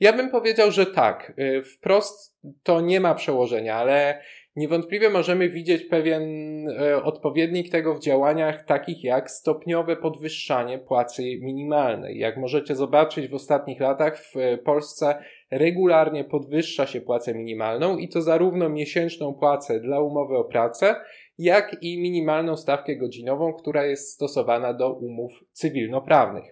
Ja 0.00 0.12
bym 0.12 0.31
powiedział, 0.31 0.71
że 0.71 0.87
tak. 0.87 1.33
E, 1.37 1.62
wprost 1.62 2.37
to 2.62 2.81
nie 2.81 3.00
ma 3.00 3.14
przełożenia, 3.14 3.75
ale 3.75 4.23
Niewątpliwie 4.57 5.11
możemy 5.11 5.49
widzieć 5.49 5.85
pewien 5.85 6.23
e, 6.69 7.03
odpowiednik 7.03 7.71
tego 7.71 7.95
w 7.95 8.01
działaniach 8.01 8.65
takich 8.65 9.05
jak 9.05 9.31
stopniowe 9.31 9.97
podwyższanie 9.97 10.79
płacy 10.79 11.23
minimalnej. 11.41 12.19
Jak 12.19 12.37
możecie 12.37 12.75
zobaczyć 12.77 13.29
w 13.29 13.35
ostatnich 13.35 13.81
latach 13.81 14.19
w 14.19 14.35
Polsce 14.65 15.15
regularnie 15.51 16.25
podwyższa 16.25 16.87
się 16.87 17.01
płacę 17.01 17.35
minimalną 17.35 17.97
i 17.99 18.09
to 18.09 18.23
zarówno 18.23 18.69
miesięczną 18.69 19.35
płacę 19.35 19.81
dla 19.81 20.01
umowy 20.01 20.37
o 20.37 20.45
pracę, 20.45 20.97
jak 21.39 21.77
i 21.83 22.03
minimalną 22.03 22.57
stawkę 22.57 22.97
godzinową, 22.97 23.53
która 23.53 23.87
jest 23.87 24.13
stosowana 24.13 24.75
do 24.75 24.93
umów 24.93 25.33
cywilnoprawnych. 25.53 26.45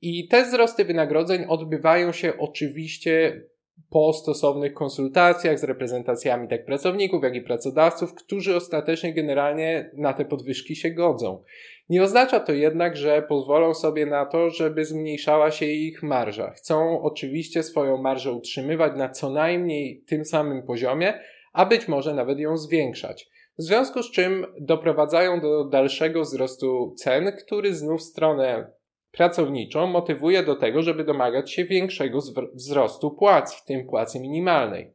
I 0.00 0.28
te 0.28 0.44
wzrosty 0.44 0.84
wynagrodzeń 0.84 1.44
odbywają 1.48 2.12
się 2.12 2.32
oczywiście 2.38 3.42
po 3.90 4.12
stosownych 4.12 4.74
konsultacjach 4.74 5.58
z 5.58 5.64
reprezentacjami 5.64 6.48
tak 6.48 6.64
pracowników, 6.64 7.22
jak 7.22 7.34
i 7.34 7.40
pracodawców, 7.40 8.14
którzy 8.14 8.56
ostatecznie 8.56 9.14
generalnie 9.14 9.90
na 9.96 10.12
te 10.12 10.24
podwyżki 10.24 10.76
się 10.76 10.90
godzą. 10.90 11.42
Nie 11.88 12.02
oznacza 12.02 12.40
to 12.40 12.52
jednak, 12.52 12.96
że 12.96 13.22
pozwolą 13.22 13.74
sobie 13.74 14.06
na 14.06 14.26
to, 14.26 14.50
żeby 14.50 14.84
zmniejszała 14.84 15.50
się 15.50 15.66
ich 15.66 16.02
marża. 16.02 16.50
Chcą 16.50 17.02
oczywiście 17.02 17.62
swoją 17.62 17.96
marżę 17.96 18.32
utrzymywać 18.32 18.92
na 18.96 19.08
co 19.08 19.30
najmniej 19.30 20.04
tym 20.06 20.24
samym 20.24 20.62
poziomie, 20.62 21.14
a 21.52 21.66
być 21.66 21.88
może 21.88 22.14
nawet 22.14 22.38
ją 22.38 22.56
zwiększać. 22.56 23.28
W 23.58 23.62
związku 23.62 24.02
z 24.02 24.10
czym 24.10 24.46
doprowadzają 24.60 25.40
do 25.40 25.64
dalszego 25.64 26.22
wzrostu 26.22 26.94
cen, 26.98 27.32
który 27.44 27.74
znów 27.74 28.02
stronę 28.02 28.70
pracowniczą 29.12 29.86
motywuje 29.86 30.42
do 30.42 30.56
tego, 30.56 30.82
żeby 30.82 31.04
domagać 31.04 31.52
się 31.52 31.64
większego 31.64 32.18
wzrostu 32.54 33.10
płac, 33.10 33.54
w 33.54 33.64
tym 33.64 33.86
płacy 33.86 34.20
minimalnej. 34.20 34.92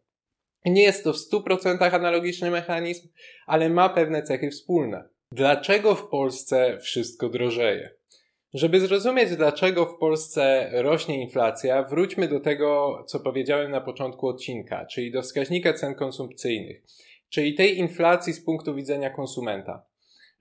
Nie 0.66 0.84
jest 0.84 1.04
to 1.04 1.14
w 1.14 1.18
100% 1.18 1.96
analogiczny 1.96 2.52
mechanizm, 2.52 3.08
ale 3.48 3.70
ma 3.70 3.90
pewne 3.90 4.24
cechy 4.24 4.50
wspólne. 4.50 5.10
Dlaczego 5.32 5.96
w 5.96 6.10
Polsce 6.10 6.78
wszystko 6.80 7.30
drożeje? 7.30 7.90
Żeby 8.54 8.80
zrozumieć, 8.80 9.36
dlaczego 9.36 9.86
w 9.86 9.98
Polsce 9.98 10.70
rośnie 10.74 11.22
inflacja, 11.22 11.84
wróćmy 11.84 12.28
do 12.28 12.40
tego, 12.40 13.04
co 13.08 13.20
powiedziałem 13.20 13.72
na 13.72 13.82
początku 13.82 14.28
odcinka, 14.28 14.86
czyli 14.86 15.12
do 15.12 15.22
wskaźnika 15.22 15.74
cen 15.74 15.96
konsumpcyjnych, 15.96 16.84
czyli 17.30 17.54
tej 17.54 17.78
inflacji 17.78 18.34
z 18.34 18.46
punktu 18.46 18.76
widzenia 18.76 19.10
konsumenta. 19.10 19.86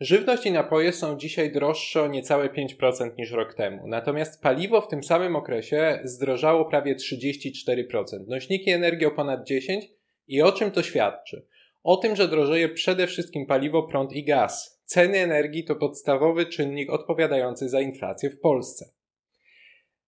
Żywność 0.01 0.47
i 0.47 0.53
napoje 0.53 0.93
są 0.93 1.17
dzisiaj 1.17 1.53
droższe 1.53 2.03
o 2.03 2.07
niecałe 2.07 2.49
5% 2.49 3.11
niż 3.19 3.31
rok 3.31 3.55
temu, 3.55 3.87
natomiast 3.87 4.43
paliwo 4.43 4.81
w 4.81 4.89
tym 4.89 5.03
samym 5.03 5.37
okresie 5.37 6.01
zdrożało 6.05 6.65
prawie 6.65 6.97
34%, 6.97 8.27
nośniki 8.27 8.71
energii 8.71 9.07
o 9.07 9.11
ponad 9.11 9.51
10% 9.51 9.81
i 10.29 10.43
o 10.43 10.53
czym 10.53 10.71
to 10.71 10.83
świadczy? 10.83 11.47
O 11.83 11.97
tym, 11.97 12.17
że 12.17 12.29
drożeje 12.29 12.69
przede 12.69 13.07
wszystkim 13.07 13.47
paliwo, 13.47 13.83
prąd 13.83 14.13
i 14.13 14.25
gaz. 14.25 14.83
Ceny 14.85 15.19
energii 15.19 15.65
to 15.65 15.77
podstawowy 15.77 16.47
czynnik 16.47 16.91
odpowiadający 16.91 17.69
za 17.69 17.81
inflację 17.81 18.31
w 18.31 18.41
Polsce. 18.41 18.91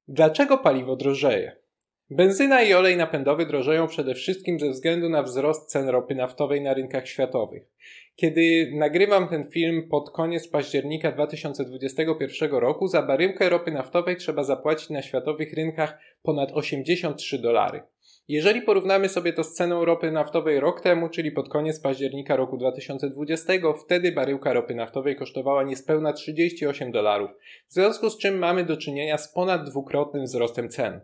Dlaczego 0.09 0.59
paliwo 0.59 0.97
drożeje? 0.97 1.57
Benzyna 2.11 2.62
i 2.62 2.75
olej 2.75 2.97
napędowy 2.97 3.47
drożeją 3.47 3.87
przede 3.87 4.15
wszystkim 4.15 4.61
ze 4.61 4.71
względu 4.71 5.09
na 5.09 5.23
wzrost 5.23 5.71
cen 5.71 5.88
ropy 5.88 6.15
naftowej 6.15 6.61
na 6.61 6.75
rynkach 6.75 7.09
światowych. 7.09 7.62
Kiedy 8.17 8.73
nagrywam 8.75 9.29
ten 9.29 9.50
film 9.50 9.88
pod 9.88 10.11
koniec 10.11 10.49
października 10.49 11.12
2021 11.12 12.50
roku, 12.50 12.88
za 12.88 13.03
baryłkę 13.03 13.49
ropy 13.49 13.71
naftowej 13.71 14.17
trzeba 14.17 14.45
zapłacić 14.45 14.91
na 14.91 15.03
światowych 15.03 15.53
rynkach 15.53 15.99
ponad 16.23 16.53
83 16.53 17.38
dolary. 17.38 17.83
Jeżeli 18.29 18.62
porównamy 18.62 19.09
sobie 19.09 19.33
to 19.33 19.45
z 19.45 19.55
ceną 19.55 19.85
ropy 19.85 20.11
naftowej 20.11 20.61
rok 20.61 20.81
temu, 20.81 21.09
czyli 21.09 21.33
pod 21.33 21.49
koniec 21.49 21.81
października 21.81 22.37
roku 22.37 22.57
2020, 22.57 23.53
wtedy 23.85 24.12
baryłka 24.12 24.53
ropy 24.53 24.75
naftowej 24.75 25.17
kosztowała 25.17 25.62
niespełna 25.62 26.12
38 26.12 26.93
dolarów, 26.93 27.31
w 27.69 27.73
związku 27.73 28.11
z 28.11 28.19
czym 28.19 28.38
mamy 28.38 28.65
do 28.65 28.77
czynienia 28.77 29.19
z 29.19 29.33
ponad 29.33 29.71
dwukrotnym 29.71 30.25
wzrostem 30.25 30.69
cen. 30.69 31.00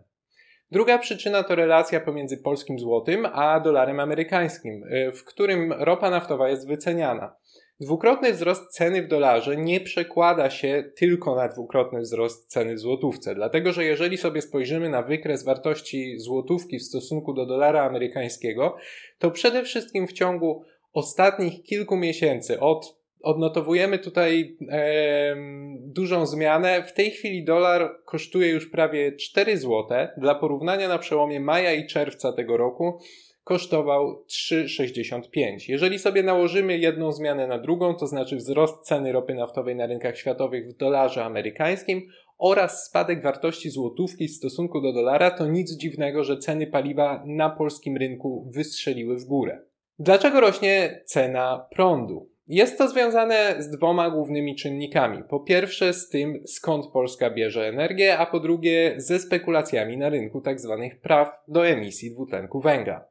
Druga 0.71 0.97
przyczyna 0.97 1.43
to 1.43 1.55
relacja 1.55 1.99
pomiędzy 1.99 2.37
polskim 2.37 2.79
złotym 2.79 3.25
a 3.25 3.59
dolarem 3.59 3.99
amerykańskim, 3.99 4.83
y, 4.83 5.11
w 5.11 5.23
którym 5.23 5.73
ropa 5.73 6.09
naftowa 6.09 6.49
jest 6.49 6.67
wyceniana. 6.67 7.35
Dwukrotny 7.79 8.33
wzrost 8.33 8.71
ceny 8.71 9.03
w 9.03 9.07
dolarze 9.07 9.57
nie 9.57 9.81
przekłada 9.81 10.49
się 10.49 10.91
tylko 10.95 11.35
na 11.35 11.47
dwukrotny 11.47 12.01
wzrost 12.01 12.47
ceny 12.47 12.75
w 12.75 12.79
złotówce, 12.79 13.35
dlatego 13.35 13.71
że 13.71 13.85
jeżeli 13.85 14.17
sobie 14.17 14.41
spojrzymy 14.41 14.89
na 14.89 15.01
wykres 15.01 15.43
wartości 15.43 16.19
złotówki 16.19 16.79
w 16.79 16.83
stosunku 16.83 17.33
do 17.33 17.45
dolara 17.45 17.83
amerykańskiego, 17.83 18.75
to 19.19 19.31
przede 19.31 19.63
wszystkim 19.63 20.07
w 20.07 20.13
ciągu 20.13 20.63
ostatnich 20.93 21.63
kilku 21.63 21.97
miesięcy, 21.97 22.59
od 22.59 23.04
odnotowujemy 23.25 23.99
tutaj 23.99 24.57
e, 24.69 25.35
dużą 25.77 26.25
zmianę. 26.25 26.83
W 26.83 26.93
tej 26.93 27.11
chwili 27.11 27.43
dolar 27.43 27.95
kosztuje 28.05 28.49
już 28.49 28.69
prawie 28.69 29.15
4 29.15 29.57
zł. 29.57 29.87
Dla 30.17 30.35
porównania 30.35 30.87
na 30.87 30.97
przełomie 30.97 31.39
maja 31.39 31.73
i 31.73 31.87
czerwca 31.87 32.33
tego 32.33 32.57
roku 32.57 32.99
kosztował 33.43 34.25
3,65. 34.53 35.57
Jeżeli 35.67 35.99
sobie 35.99 36.23
nałożymy 36.23 36.77
jedną 36.77 37.11
zmianę 37.11 37.47
na 37.47 37.59
drugą, 37.59 37.95
to 37.95 38.07
znaczy 38.07 38.35
wzrost 38.35 38.83
ceny 38.83 39.11
ropy 39.11 39.33
naftowej 39.33 39.75
na 39.75 39.85
rynkach 39.85 40.17
światowych 40.17 40.67
w 40.67 40.77
dolarze 40.77 41.25
amerykańskim 41.25 42.07
oraz 42.37 42.85
spadek 42.85 43.23
wartości 43.23 43.69
złotówki 43.69 44.27
w 44.27 44.35
stosunku 44.35 44.81
do 44.81 44.93
dolara, 44.93 45.31
to 45.31 45.47
nic 45.47 45.77
dziwnego, 45.77 46.23
że 46.23 46.37
ceny 46.37 46.67
paliwa 46.67 47.23
na 47.25 47.49
polskim 47.49 47.97
rynku 47.97 48.51
wystrzeliły 48.55 49.17
w 49.17 49.25
górę. 49.25 49.61
Dlaczego 49.99 50.41
rośnie 50.41 51.01
cena 51.05 51.67
prądu? 51.71 52.34
Jest 52.47 52.77
to 52.77 52.87
związane 52.87 53.55
z 53.59 53.69
dwoma 53.69 54.09
głównymi 54.09 54.55
czynnikami. 54.55 55.23
Po 55.29 55.39
pierwsze 55.39 55.93
z 55.93 56.09
tym, 56.09 56.43
skąd 56.45 56.87
Polska 56.87 57.29
bierze 57.29 57.67
energię, 57.67 58.17
a 58.17 58.25
po 58.25 58.39
drugie 58.39 58.93
ze 58.97 59.19
spekulacjami 59.19 59.97
na 59.97 60.09
rynku 60.09 60.41
tzw. 60.41 60.87
Tak 60.89 61.01
praw 61.01 61.43
do 61.47 61.67
emisji 61.67 62.11
dwutlenku 62.11 62.61
węgla. 62.61 63.05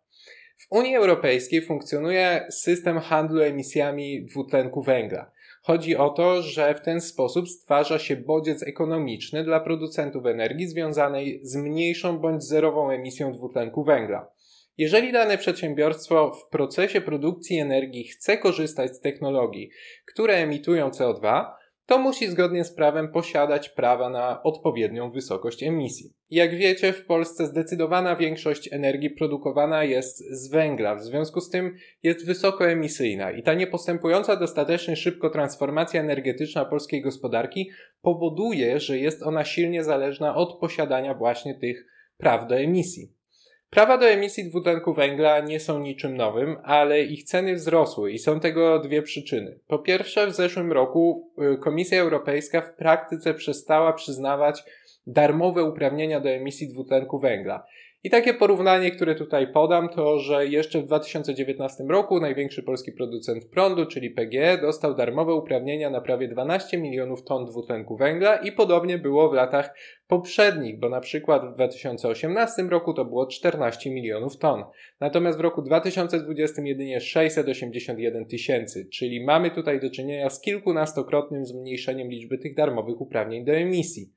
W 0.57 0.67
Unii 0.71 0.97
Europejskiej 0.97 1.63
funkcjonuje 1.63 2.47
system 2.51 2.99
handlu 2.99 3.43
emisjami 3.43 4.25
dwutlenku 4.25 4.83
węgla. 4.83 5.31
Chodzi 5.63 5.97
o 5.97 6.11
to, 6.11 6.43
że 6.43 6.75
w 6.75 6.81
ten 6.81 7.01
sposób 7.01 7.49
stwarza 7.49 7.99
się 7.99 8.17
bodziec 8.17 8.63
ekonomiczny 8.63 9.45
dla 9.45 9.61
producentów 9.61 10.27
energii 10.27 10.67
związanej 10.67 11.41
z 11.43 11.57
mniejszą 11.57 12.19
bądź 12.19 12.45
zerową 12.45 12.91
emisją 12.91 13.33
dwutlenku 13.33 13.85
węgla. 13.85 14.34
Jeżeli 14.79 15.13
dane 15.13 15.39
przedsiębiorstwo 15.39 16.31
w 16.31 16.49
procesie 16.49 17.01
produkcji 17.01 17.59
energii 17.59 18.05
chce 18.05 18.39
korzystać 18.39 18.97
z 18.97 19.01
technologii, 19.01 19.71
które 20.07 20.35
emitują 20.35 20.91
CO2, 20.91 21.45
to 21.87 21.99
musi 21.99 22.29
zgodnie 22.29 22.65
z 22.65 22.75
prawem 22.75 23.13
posiadać 23.13 23.69
prawa 23.69 24.11
na 24.11 24.43
odpowiednią 24.43 25.11
wysokość 25.11 25.63
emisji. 25.63 26.13
Jak 26.31 26.55
wiecie, 26.55 26.93
w 26.93 27.07
Polsce 27.07 27.47
zdecydowana 27.47 28.17
większość 28.17 28.73
energii 28.73 29.11
produkowana 29.11 29.85
jest 29.85 30.19
z 30.31 30.51
węgla, 30.51 30.95
w 30.95 31.03
związku 31.03 31.41
z 31.41 31.51
tym 31.51 31.77
jest 32.03 32.27
wysokoemisyjna 32.27 33.31
i 33.31 33.43
ta 33.43 33.55
niepostępująca 33.55 34.37
dostatecznie 34.37 34.97
szybko 34.97 35.31
transformacja 35.31 36.01
energetyczna 36.01 36.65
polskiej 36.65 37.03
gospodarki 37.03 37.71
powoduje, 38.03 38.81
że 38.81 38.99
jest 38.99 39.23
ona 39.23 39.45
silnie 39.45 39.85
zależna 39.85 40.35
od 40.35 40.59
posiadania 40.61 41.15
właśnie 41.15 41.55
tych 41.55 41.87
praw 42.17 42.49
do 42.49 42.57
emisji. 42.57 43.13
Prawa 43.75 43.99
do 43.99 44.07
emisji 44.07 44.45
dwutlenku 44.45 44.95
węgla 44.95 45.41
nie 45.41 45.61
są 45.61 45.79
niczym 45.79 46.17
nowym, 46.17 46.57
ale 46.63 47.03
ich 47.03 47.25
ceny 47.25 47.55
wzrosły 47.55 48.13
i 48.13 48.19
są 48.19 48.41
tego 48.41 48.79
dwie 48.79 49.03
przyczyny. 49.03 49.59
Po 49.69 49.79
pierwsze, 49.79 50.27
w 50.27 50.35
zeszłym 50.35 50.73
roku 50.73 51.31
y, 51.55 51.59
Komisja 51.59 52.01
Europejska 52.01 52.61
w 52.61 52.73
praktyce 52.73 53.35
przestała 53.35 53.93
przyznawać 53.93 54.65
darmowe 55.07 55.65
uprawnienia 55.65 56.21
do 56.21 56.29
emisji 56.29 56.69
dwutlenku 56.69 57.19
węgla. 57.19 57.67
I 58.05 58.11
takie 58.11 58.35
porównanie, 58.35 58.91
które 58.91 59.15
tutaj 59.15 59.53
podam, 59.53 59.89
to 59.89 60.19
że 60.19 60.47
jeszcze 60.47 60.81
w 60.81 60.87
2019 60.87 61.85
roku 61.89 62.21
największy 62.21 62.63
polski 62.63 62.93
producent 62.93 63.45
prądu, 63.45 63.87
czyli 63.87 64.11
PGE, 64.11 64.59
dostał 64.59 64.95
darmowe 64.95 65.35
uprawnienia 65.35 65.91
na 65.91 66.01
prawie 66.01 66.29
12 66.29 66.79
milionów 66.79 67.25
ton 67.25 67.47
dwutlenku 67.47 67.97
węgla 67.97 68.37
i 68.37 68.53
podobnie 68.53 68.99
było 68.99 69.29
w 69.29 69.33
latach 69.33 69.75
poprzednich, 70.07 70.79
bo 70.79 70.89
na 70.89 71.01
przykład 71.01 71.47
w 71.47 71.55
2018 71.55 72.63
roku 72.63 72.95
to 72.95 73.05
było 73.05 73.27
14 73.27 73.91
milionów 73.91 74.37
ton. 74.37 74.65
Natomiast 75.01 75.39
w 75.39 75.41
roku 75.41 75.63
2020 75.63 76.63
jedynie 76.63 77.01
681 77.01 78.27
tysięcy, 78.27 78.89
czyli 78.93 79.25
mamy 79.25 79.51
tutaj 79.51 79.81
do 79.81 79.91
czynienia 79.91 80.31
z 80.31 80.41
kilkunastokrotnym 80.41 81.47
zmniejszeniem 81.47 82.09
liczby 82.09 82.39
tych 82.39 82.55
darmowych 82.55 83.01
uprawnień 83.01 83.45
do 83.45 83.53
emisji. 83.53 84.13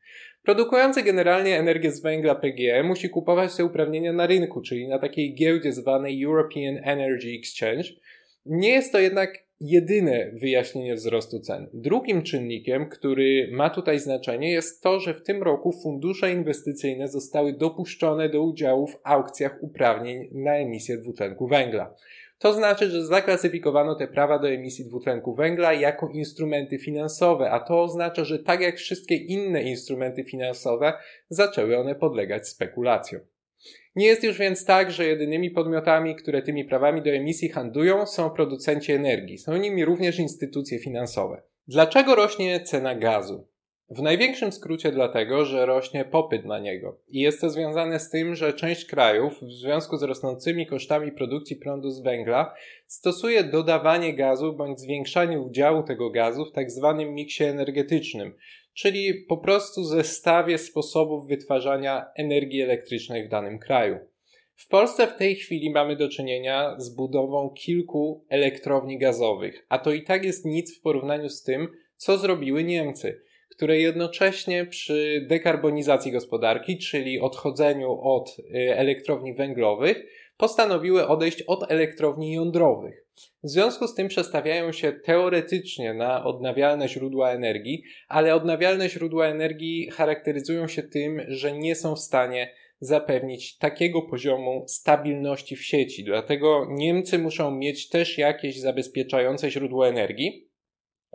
Produkujący 0.48 1.04
generalnie 1.04 1.60
energię 1.60 1.92
z 1.92 2.02
węgla 2.02 2.36
PGE 2.36 2.84
musi 2.84 3.10
kupować 3.10 3.56
te 3.56 3.66
uprawnienia 3.66 4.14
na 4.14 4.28
rynku, 4.28 4.62
czyli 4.62 4.88
na 4.88 5.00
takiej 5.00 5.36
giełdzie 5.36 5.74
zwanej 5.74 6.24
European 6.24 6.80
Energy 6.84 7.30
Exchange. 7.40 7.84
Nie 8.46 8.70
jest 8.70 8.92
to 8.92 9.00
jednak 9.00 9.30
jedyne 9.60 10.32
wyjaśnienie 10.34 10.96
wzrostu 10.96 11.40
cen. 11.40 11.68
Drugim 11.74 12.24
czynnikiem, 12.24 12.90
który 12.90 13.50
ma 13.52 13.70
tutaj 13.70 14.00
znaczenie, 14.00 14.52
jest 14.52 14.84
to, 14.84 15.00
że 15.00 15.14
w 15.14 15.24
tym 15.24 15.44
roku 15.44 15.72
fundusze 15.84 16.32
inwestycyjne 16.32 17.08
zostały 17.08 17.54
dopuszczone 17.54 18.30
do 18.30 18.42
udziału 18.42 18.88
w 18.88 19.00
aukcjach 19.04 19.58
uprawnień 19.62 20.30
na 20.32 20.56
emisję 20.56 20.98
dwutlenku 20.98 21.48
węgla. 21.48 21.96
To 22.40 22.54
znaczy, 22.54 22.90
że 22.90 23.06
zaklasyfikowano 23.06 23.96
te 23.96 24.08
prawa 24.08 24.40
do 24.40 24.50
emisji 24.50 24.86
dwutlenku 24.86 25.36
węgla 25.36 25.74
jako 25.74 26.08
instrumenty 26.08 26.80
finansowe, 26.80 27.52
a 27.52 27.60
to 27.60 27.82
oznacza, 27.82 28.24
że 28.24 28.40
tak 28.40 28.62
jak 28.62 28.78
wszystkie 28.78 29.16
inne 29.16 29.64
instrumenty 29.64 30.24
finansowe, 30.24 30.94
zaczęły 31.30 31.78
one 31.78 31.96
podlegać 31.96 32.48
spekulacjom. 32.48 33.22
Nie 33.96 34.06
jest 34.06 34.24
już 34.24 34.38
więc 34.38 34.66
tak, 34.66 34.92
że 34.92 35.06
jedynymi 35.06 35.52
podmiotami, 35.52 36.16
które 36.16 36.42
tymi 36.42 36.66
prawami 36.66 37.02
do 37.02 37.10
emisji 37.10 37.50
handlują, 37.50 38.06
są 38.06 38.30
producenci 38.30 38.92
energii. 38.92 39.38
Są 39.38 39.58
nimi 39.58 39.86
również 39.86 40.20
instytucje 40.20 40.80
finansowe. 40.80 41.42
Dlaczego 41.68 42.16
rośnie 42.16 42.60
cena 42.60 42.96
gazu? 42.96 43.48
W 43.90 44.02
największym 44.02 44.52
skrócie 44.52 44.92
dlatego, 44.92 45.46
że 45.46 45.66
rośnie 45.66 46.06
popyt 46.06 46.46
na 46.46 46.60
niego. 46.60 47.00
I 47.08 47.20
jest 47.20 47.42
to 47.42 47.50
związane 47.50 48.00
z 48.00 48.10
tym, 48.10 48.36
że 48.36 48.54
część 48.54 48.86
krajów 48.86 49.42
w 49.42 49.52
związku 49.52 49.98
z 49.98 50.04
rosnącymi 50.04 50.66
kosztami 50.66 51.12
produkcji 51.12 51.56
prądu 51.56 51.92
z 51.92 52.02
węgla 52.02 52.54
stosuje 52.88 53.44
dodawanie 53.44 54.14
gazu 54.14 54.54
bądź 54.54 54.80
zwiększanie 54.80 55.40
udziału 55.40 55.84
tego 55.84 56.10
gazu 56.10 56.46
w 56.46 56.52
tak 56.52 56.72
zwanym 56.72 57.14
miksie 57.14 57.44
energetycznym, 57.44 58.34
czyli 58.74 59.14
po 59.14 59.38
prostu 59.38 59.84
zestawie 59.84 60.58
sposobów 60.58 61.28
wytwarzania 61.28 62.06
energii 62.16 62.62
elektrycznej 62.62 63.28
w 63.28 63.30
danym 63.30 63.60
kraju. 63.60 64.00
W 64.56 64.68
Polsce 64.68 65.08
w 65.08 65.18
tej 65.18 65.36
chwili 65.36 65.70
mamy 65.70 65.96
do 65.96 66.10
czynienia 66.10 66.76
z 66.78 66.96
budową 66.96 67.50
kilku 67.50 68.26
elektrowni 68.30 68.98
gazowych, 68.98 69.66
a 69.70 69.80
to 69.80 69.92
i 69.92 70.04
tak 70.04 70.24
jest 70.24 70.46
nic 70.46 70.78
w 70.78 70.82
porównaniu 70.82 71.30
z 71.30 71.44
tym, 71.44 71.68
co 71.98 72.18
zrobiły 72.18 72.64
Niemcy 72.64 73.27
które 73.50 73.80
jednocześnie 73.80 74.66
przy 74.66 75.26
dekarbonizacji 75.30 76.12
gospodarki, 76.12 76.78
czyli 76.78 77.20
odchodzeniu 77.20 78.00
od 78.02 78.38
y, 78.40 78.76
elektrowni 78.76 79.34
węglowych, 79.34 80.06
postanowiły 80.38 81.08
odejść 81.08 81.42
od 81.42 81.72
elektrowni 81.72 82.34
jądrowych. 82.34 83.08
W 83.44 83.50
związku 83.50 83.88
z 83.88 83.96
tym 83.96 84.08
przestawiają 84.08 84.72
się 84.72 84.92
teoretycznie 84.92 85.94
na 85.94 86.26
odnawialne 86.26 86.88
źródła 86.88 87.32
energii, 87.32 87.84
ale 88.08 88.36
odnawialne 88.36 88.90
źródła 88.90 89.28
energii 89.28 89.90
charakteryzują 89.92 90.68
się 90.68 90.84
tym, 90.84 91.22
że 91.28 91.58
nie 91.58 91.76
są 91.76 91.96
w 91.96 92.00
stanie 92.00 92.54
zapewnić 92.80 93.58
takiego 93.58 94.02
poziomu 94.02 94.64
stabilności 94.68 95.56
w 95.56 95.66
sieci. 95.66 96.04
Dlatego 96.04 96.68
Niemcy 96.70 97.20
muszą 97.20 97.52
mieć 97.52 97.90
też 97.90 98.18
jakieś 98.18 98.60
zabezpieczające 98.60 99.52
źródło 99.52 99.88
energii 99.88 100.47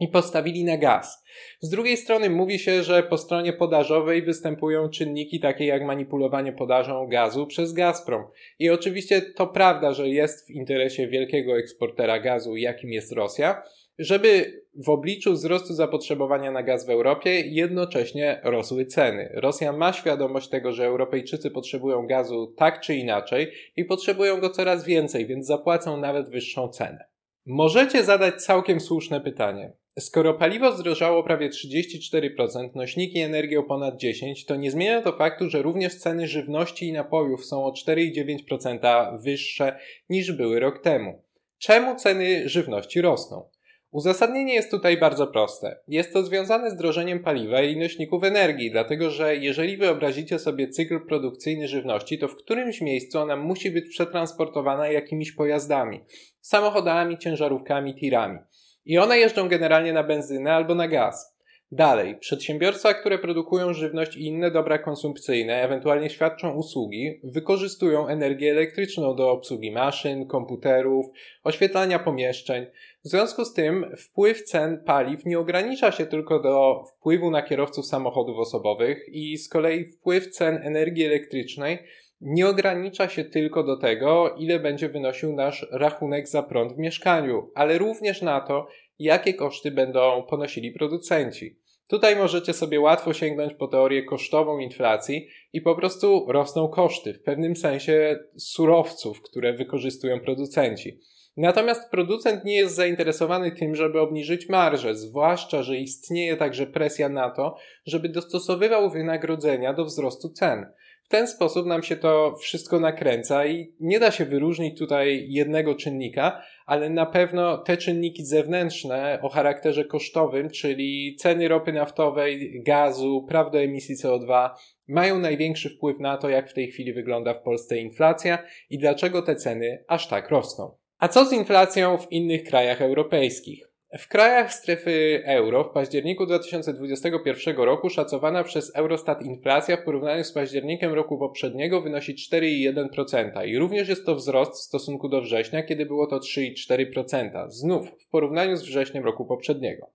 i 0.00 0.08
postawili 0.08 0.64
na 0.64 0.76
gaz. 0.76 1.24
Z 1.60 1.68
drugiej 1.68 1.96
strony 1.96 2.30
mówi 2.30 2.58
się, 2.58 2.82
że 2.82 3.02
po 3.02 3.18
stronie 3.18 3.52
podażowej 3.52 4.22
występują 4.22 4.88
czynniki 4.88 5.40
takie 5.40 5.66
jak 5.66 5.82
manipulowanie 5.82 6.52
podażą 6.52 7.06
gazu 7.06 7.46
przez 7.46 7.72
Gazprom. 7.72 8.24
I 8.58 8.70
oczywiście 8.70 9.22
to 9.22 9.46
prawda, 9.46 9.92
że 9.92 10.08
jest 10.08 10.46
w 10.46 10.50
interesie 10.50 11.06
wielkiego 11.06 11.58
eksportera 11.58 12.20
gazu, 12.20 12.56
jakim 12.56 12.92
jest 12.92 13.12
Rosja, 13.12 13.62
żeby 13.98 14.62
w 14.74 14.88
obliczu 14.88 15.32
wzrostu 15.32 15.74
zapotrzebowania 15.74 16.50
na 16.50 16.62
gaz 16.62 16.86
w 16.86 16.90
Europie 16.90 17.40
jednocześnie 17.40 18.40
rosły 18.44 18.86
ceny. 18.86 19.30
Rosja 19.34 19.72
ma 19.72 19.92
świadomość 19.92 20.48
tego, 20.48 20.72
że 20.72 20.86
Europejczycy 20.86 21.50
potrzebują 21.50 22.06
gazu 22.06 22.54
tak 22.56 22.80
czy 22.80 22.94
inaczej 22.94 23.52
i 23.76 23.84
potrzebują 23.84 24.40
go 24.40 24.50
coraz 24.50 24.84
więcej, 24.84 25.26
więc 25.26 25.46
zapłacą 25.46 25.96
nawet 25.96 26.28
wyższą 26.30 26.68
cenę. 26.68 27.04
Możecie 27.46 28.04
zadać 28.04 28.34
całkiem 28.34 28.80
słuszne 28.80 29.20
pytanie. 29.20 29.72
Skoro 29.98 30.34
paliwo 30.34 30.76
zdrożało 30.76 31.22
prawie 31.22 31.50
34%, 31.50 32.74
nośniki 32.74 33.20
energii 33.20 33.56
o 33.56 33.62
ponad 33.62 34.02
10%, 34.02 34.34
to 34.46 34.56
nie 34.56 34.70
zmienia 34.70 35.02
to 35.02 35.12
faktu, 35.12 35.50
że 35.50 35.62
również 35.62 35.98
ceny 35.98 36.28
żywności 36.28 36.88
i 36.88 36.92
napojów 36.92 37.44
są 37.44 37.64
o 37.64 37.72
4,9% 37.72 39.22
wyższe 39.22 39.78
niż 40.08 40.32
były 40.32 40.60
rok 40.60 40.82
temu. 40.82 41.22
Czemu 41.58 41.96
ceny 41.96 42.48
żywności 42.48 43.00
rosną? 43.00 43.48
Uzasadnienie 43.90 44.54
jest 44.54 44.70
tutaj 44.70 44.98
bardzo 44.98 45.26
proste. 45.26 45.78
Jest 45.88 46.12
to 46.12 46.22
związane 46.22 46.70
z 46.70 46.76
drożeniem 46.76 47.22
paliwa 47.22 47.62
i 47.62 47.76
nośników 47.76 48.24
energii, 48.24 48.70
dlatego 48.70 49.10
że 49.10 49.36
jeżeli 49.36 49.76
wyobrazicie 49.76 50.38
sobie 50.38 50.68
cykl 50.68 51.06
produkcyjny 51.06 51.68
żywności, 51.68 52.18
to 52.18 52.28
w 52.28 52.36
którymś 52.36 52.80
miejscu 52.80 53.18
ona 53.18 53.36
musi 53.36 53.70
być 53.70 53.88
przetransportowana 53.88 54.88
jakimiś 54.88 55.32
pojazdami 55.32 56.00
samochodami, 56.40 57.18
ciężarówkami, 57.18 57.94
tirami. 57.94 58.38
I 58.84 58.98
one 58.98 59.18
jeżdżą 59.18 59.48
generalnie 59.48 59.92
na 59.92 60.04
benzynę 60.04 60.52
albo 60.52 60.74
na 60.74 60.88
gaz. 60.88 61.32
Dalej, 61.74 62.16
przedsiębiorstwa, 62.18 62.94
które 62.94 63.18
produkują 63.18 63.72
żywność 63.72 64.16
i 64.16 64.26
inne 64.26 64.50
dobra 64.50 64.78
konsumpcyjne, 64.78 65.62
ewentualnie 65.62 66.10
świadczą 66.10 66.52
usługi, 66.54 67.20
wykorzystują 67.24 68.08
energię 68.08 68.50
elektryczną 68.50 69.16
do 69.16 69.30
obsługi 69.30 69.72
maszyn, 69.72 70.26
komputerów, 70.26 71.06
oświetlania 71.44 71.98
pomieszczeń. 71.98 72.66
W 73.04 73.08
związku 73.08 73.44
z 73.44 73.52
tym 73.54 73.96
wpływ 73.96 74.42
cen 74.42 74.82
paliw 74.86 75.24
nie 75.24 75.38
ogranicza 75.38 75.92
się 75.92 76.06
tylko 76.06 76.40
do 76.40 76.84
wpływu 76.84 77.30
na 77.30 77.42
kierowców 77.42 77.86
samochodów 77.86 78.38
osobowych 78.38 79.08
i 79.08 79.38
z 79.38 79.48
kolei 79.48 79.84
wpływ 79.84 80.30
cen 80.30 80.60
energii 80.62 81.04
elektrycznej 81.04 81.78
nie 82.22 82.48
ogranicza 82.48 83.08
się 83.08 83.24
tylko 83.24 83.62
do 83.62 83.76
tego, 83.76 84.34
ile 84.38 84.60
będzie 84.60 84.88
wynosił 84.88 85.32
nasz 85.32 85.66
rachunek 85.70 86.28
za 86.28 86.42
prąd 86.42 86.72
w 86.72 86.78
mieszkaniu, 86.78 87.50
ale 87.54 87.78
również 87.78 88.22
na 88.22 88.40
to, 88.40 88.68
jakie 88.98 89.34
koszty 89.34 89.70
będą 89.70 90.22
ponosili 90.30 90.72
producenci. 90.72 91.58
Tutaj 91.86 92.16
możecie 92.16 92.52
sobie 92.52 92.80
łatwo 92.80 93.12
sięgnąć 93.12 93.54
po 93.54 93.68
teorię 93.68 94.02
kosztową 94.02 94.58
inflacji 94.58 95.28
i 95.52 95.60
po 95.60 95.74
prostu 95.74 96.26
rosną 96.28 96.68
koszty, 96.68 97.14
w 97.14 97.22
pewnym 97.22 97.56
sensie 97.56 98.18
surowców, 98.36 99.22
które 99.22 99.52
wykorzystują 99.52 100.20
producenci. 100.20 101.00
Natomiast 101.36 101.90
producent 101.90 102.44
nie 102.44 102.56
jest 102.56 102.74
zainteresowany 102.74 103.52
tym, 103.52 103.74
żeby 103.74 104.00
obniżyć 104.00 104.48
marżę, 104.48 104.94
zwłaszcza, 104.94 105.62
że 105.62 105.76
istnieje 105.76 106.36
także 106.36 106.66
presja 106.66 107.08
na 107.08 107.30
to, 107.30 107.56
żeby 107.86 108.08
dostosowywał 108.08 108.90
wynagrodzenia 108.90 109.72
do 109.72 109.84
wzrostu 109.84 110.28
cen. 110.28 110.66
W 111.02 111.08
ten 111.08 111.28
sposób 111.28 111.66
nam 111.66 111.82
się 111.82 111.96
to 111.96 112.34
wszystko 112.40 112.80
nakręca 112.80 113.46
i 113.46 113.74
nie 113.80 114.00
da 114.00 114.10
się 114.10 114.24
wyróżnić 114.24 114.78
tutaj 114.78 115.26
jednego 115.28 115.74
czynnika, 115.74 116.42
ale 116.66 116.90
na 116.90 117.06
pewno 117.06 117.58
te 117.58 117.76
czynniki 117.76 118.24
zewnętrzne 118.24 119.18
o 119.22 119.28
charakterze 119.28 119.84
kosztowym, 119.84 120.50
czyli 120.50 121.16
ceny 121.18 121.48
ropy 121.48 121.72
naftowej, 121.72 122.62
gazu, 122.66 123.26
praw 123.28 123.50
do 123.50 123.60
emisji 123.60 123.96
CO2, 123.96 124.50
mają 124.88 125.18
największy 125.18 125.70
wpływ 125.70 126.00
na 126.00 126.16
to, 126.16 126.28
jak 126.28 126.50
w 126.50 126.54
tej 126.54 126.70
chwili 126.70 126.92
wygląda 126.92 127.34
w 127.34 127.42
Polsce 127.42 127.78
inflacja 127.78 128.38
i 128.70 128.78
dlaczego 128.78 129.22
te 129.22 129.36
ceny 129.36 129.84
aż 129.88 130.08
tak 130.08 130.30
rosną. 130.30 130.76
A 130.98 131.08
co 131.08 131.24
z 131.24 131.32
inflacją 131.32 131.98
w 131.98 132.12
innych 132.12 132.44
krajach 132.44 132.82
europejskich? 132.82 133.71
W 133.98 134.08
krajach 134.08 134.54
strefy 134.54 135.22
euro 135.24 135.64
w 135.64 135.70
październiku 135.70 136.26
2021 136.26 137.56
roku 137.56 137.90
szacowana 137.90 138.44
przez 138.44 138.76
Eurostat 138.76 139.22
inflacja 139.22 139.76
w 139.76 139.84
porównaniu 139.84 140.24
z 140.24 140.32
październikiem 140.32 140.92
roku 140.92 141.18
poprzedniego 141.18 141.80
wynosi 141.80 142.14
4,1% 142.14 143.46
i 143.46 143.58
również 143.58 143.88
jest 143.88 144.06
to 144.06 144.14
wzrost 144.14 144.52
w 144.52 144.64
stosunku 144.64 145.08
do 145.08 145.20
września, 145.20 145.62
kiedy 145.62 145.86
było 145.86 146.06
to 146.06 146.18
3,4%. 146.18 147.50
Znów 147.50 147.88
w 147.98 148.08
porównaniu 148.08 148.56
z 148.56 148.62
wrześniem 148.62 149.04
roku 149.04 149.24
poprzedniego. 149.24 149.90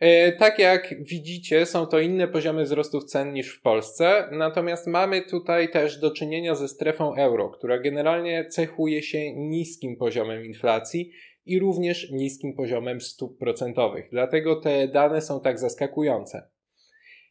E, 0.00 0.32
tak 0.32 0.58
jak 0.58 0.94
widzicie, 1.00 1.66
są 1.66 1.86
to 1.86 2.00
inne 2.00 2.28
poziomy 2.28 2.64
wzrostów 2.64 3.04
cen 3.04 3.32
niż 3.32 3.56
w 3.56 3.60
Polsce, 3.60 4.28
natomiast 4.32 4.86
mamy 4.86 5.22
tutaj 5.22 5.68
też 5.68 6.00
do 6.00 6.10
czynienia 6.10 6.54
ze 6.54 6.68
strefą 6.68 7.14
euro, 7.14 7.50
która 7.50 7.78
generalnie 7.78 8.46
cechuje 8.48 9.02
się 9.02 9.32
niskim 9.32 9.96
poziomem 9.96 10.44
inflacji 10.44 11.10
i 11.50 11.58
również 11.58 12.10
niskim 12.10 12.54
poziomem 12.54 13.00
stóp 13.00 13.38
procentowych. 13.38 14.08
Dlatego 14.10 14.56
te 14.56 14.88
dane 14.88 15.22
są 15.22 15.40
tak 15.40 15.58
zaskakujące. 15.58 16.48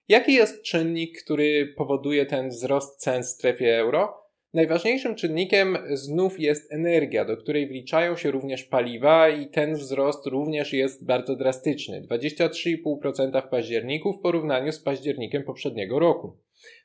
Jaki 0.08 0.34
jest 0.34 0.64
czynnik, 0.64 1.24
który 1.24 1.74
powoduje 1.78 2.26
ten 2.26 2.50
wzrost 2.50 3.00
cen 3.00 3.24
w 3.24 3.26
strefie 3.26 3.78
euro? 3.78 4.28
Najważniejszym 4.54 5.16
czynnikiem 5.16 5.78
znów 5.94 6.40
jest 6.40 6.74
energia, 6.74 7.26
do 7.26 7.38
której 7.38 7.68
wliczają 7.68 8.16
się 8.16 8.32
również 8.32 8.64
paliwa 8.64 9.30
i 9.30 9.48
ten 9.48 9.76
wzrost 9.76 10.28
również 10.28 10.74
jest 10.74 11.06
bardzo 11.06 11.36
drastyczny 11.36 12.02
23,5% 12.02 13.42
w 13.42 13.50
październiku 13.50 14.14
w 14.14 14.22
porównaniu 14.22 14.72
z 14.72 14.80
październikiem 14.80 15.44
poprzedniego 15.44 16.00
roku. 16.00 16.38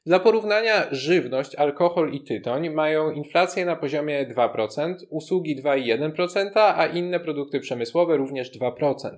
Dla 0.06 0.20
porównania 0.20 0.86
żywność, 0.90 1.54
alkohol 1.54 2.12
i 2.12 2.24
tytoń 2.24 2.70
mają 2.70 3.10
inflację 3.10 3.64
na 3.64 3.76
poziomie 3.76 4.26
2%, 4.26 4.94
usługi 5.10 5.62
2,1%, 5.62 6.50
a 6.54 6.86
inne 6.86 7.20
produkty 7.20 7.60
przemysłowe 7.60 8.16
również 8.16 8.58
2%. 8.58 9.16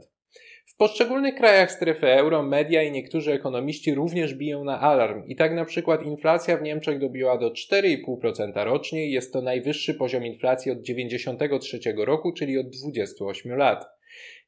W 0.67 0.77
poszczególnych 0.77 1.35
krajach 1.35 1.73
strefy 1.73 2.07
euro 2.07 2.43
media 2.43 2.83
i 2.83 2.93
niektórzy 2.93 3.33
ekonomiści 3.33 3.95
również 3.95 4.35
biją 4.35 4.65
na 4.65 4.81
alarm 4.81 5.23
i 5.27 5.37
tak 5.37 5.55
na 5.55 5.65
przykład 5.65 6.03
inflacja 6.03 6.57
w 6.57 6.63
Niemczech 6.63 6.99
dobiła 6.99 7.39
do 7.39 7.51
4,5% 7.51 8.65
rocznie 8.65 9.11
jest 9.11 9.33
to 9.33 9.43
najwyższy 9.43 9.95
poziom 9.95 10.27
inflacji 10.27 10.73
od 10.73 10.79
1993 10.79 11.95
roku, 11.97 12.33
czyli 12.33 12.59
od 12.59 12.69
28 12.69 13.53
lat. 13.53 13.94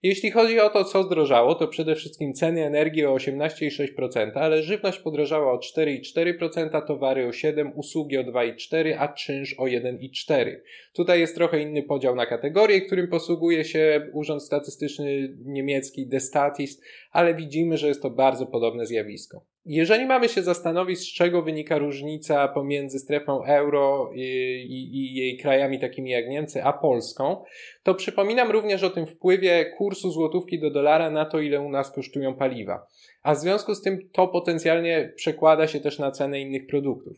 Jeśli 0.07 0.31
chodzi 0.31 0.61
o 0.61 0.71
to, 0.71 0.85
co 0.85 1.03
zdrożało, 1.03 1.55
to 1.55 1.69
przede 1.69 1.95
wszystkim 1.95 2.35
ceny 2.35 2.65
energii 2.65 3.05
o 3.05 3.15
18,6%, 3.15 4.31
ale 4.35 4.63
żywność 4.63 4.99
podrożała 4.99 5.53
o 5.53 5.59
4,4%, 5.59 6.87
towary 6.87 7.27
o 7.27 7.31
7%, 7.31 7.73
usługi 7.75 8.19
o 8.19 8.25
2,4%, 8.25 8.95
a 8.99 9.09
czynsz 9.09 9.55
o 9.59 9.65
1,4%. 9.65 10.57
Tutaj 10.95 11.21
jest 11.21 11.35
trochę 11.35 11.61
inny 11.61 11.83
podział 11.83 12.15
na 12.15 12.27
kategorie, 12.27 12.81
którym 12.81 13.09
posługuje 13.09 13.65
się 13.65 14.11
Urząd 14.13 14.43
Statystyczny 14.43 15.37
Niemiecki 15.45 16.09
Destatis, 16.09 16.81
ale 17.11 17.35
widzimy, 17.35 17.77
że 17.77 17.89
jest 17.89 18.03
to 18.03 18.11
bardzo 18.11 18.47
podobne 18.47 18.87
zjawisko. 18.87 19.56
Jeżeli 19.69 20.07
mamy 20.07 20.29
się 20.29 20.43
zastanowić, 20.43 20.99
z 20.99 21.13
czego 21.13 21.43
wynika 21.43 21.79
różnica 21.79 22.49
pomiędzy 22.49 22.99
strefą 22.99 23.45
euro 23.45 24.11
i, 24.15 24.21
i, 24.69 24.97
i, 24.97 25.15
jej 25.15 25.39
krajami 25.39 25.81
takimi 25.81 26.11
jak 26.11 26.29
Niemcy, 26.29 26.65
a 26.65 26.73
Polską, 26.73 27.45
to 27.83 27.95
przypominam 27.95 28.51
również 28.51 28.83
o 28.83 28.91
tym 28.91 29.07
wpływie 29.07 29.65
kursu 29.77 30.11
złotówki 30.11 30.61
do 30.61 30.71
dolara 30.71 31.11
na 31.11 31.25
to, 31.25 31.41
ile 31.41 31.61
u 31.61 31.69
nas 31.69 31.93
kosztują 31.93 32.35
paliwa. 32.35 32.87
A 33.23 33.35
w 33.35 33.39
związku 33.39 33.75
z 33.75 33.83
tym 33.83 33.99
to 34.13 34.29
potencjalnie 34.29 35.13
przekłada 35.17 35.67
się 35.67 35.81
też 35.81 35.99
na 35.99 36.11
cenę 36.11 36.41
innych 36.41 36.67
produktów. 36.67 37.17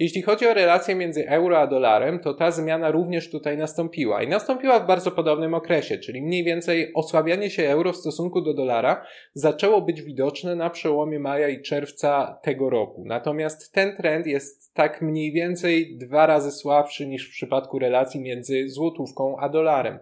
Jeśli 0.00 0.22
chodzi 0.22 0.46
o 0.46 0.54
relację 0.54 0.94
między 0.94 1.28
euro 1.28 1.58
a 1.58 1.66
dolarem, 1.66 2.18
to 2.18 2.34
ta 2.34 2.50
zmiana 2.50 2.90
również 2.90 3.30
tutaj 3.30 3.56
nastąpiła 3.56 4.22
i 4.22 4.28
nastąpiła 4.28 4.80
w 4.80 4.86
bardzo 4.86 5.10
podobnym 5.10 5.54
okresie, 5.54 5.98
czyli 5.98 6.22
mniej 6.22 6.44
więcej 6.44 6.92
osłabianie 6.94 7.50
się 7.50 7.62
euro 7.68 7.92
w 7.92 7.96
stosunku 7.96 8.40
do 8.40 8.54
dolara 8.54 9.06
zaczęło 9.34 9.82
być 9.82 10.02
widoczne 10.02 10.56
na 10.56 10.70
przełomie 10.70 11.18
maja 11.18 11.48
i 11.48 11.62
czerwca 11.62 12.38
tego 12.42 12.70
roku. 12.70 13.04
Natomiast 13.06 13.72
ten 13.72 13.96
trend 13.96 14.26
jest 14.26 14.74
tak 14.74 15.02
mniej 15.02 15.32
więcej 15.32 15.98
dwa 15.98 16.26
razy 16.26 16.50
słabszy 16.50 17.06
niż 17.06 17.28
w 17.28 17.32
przypadku 17.32 17.78
relacji 17.78 18.20
między 18.20 18.68
złotówką 18.68 19.36
a 19.38 19.48
dolarem. 19.48 19.98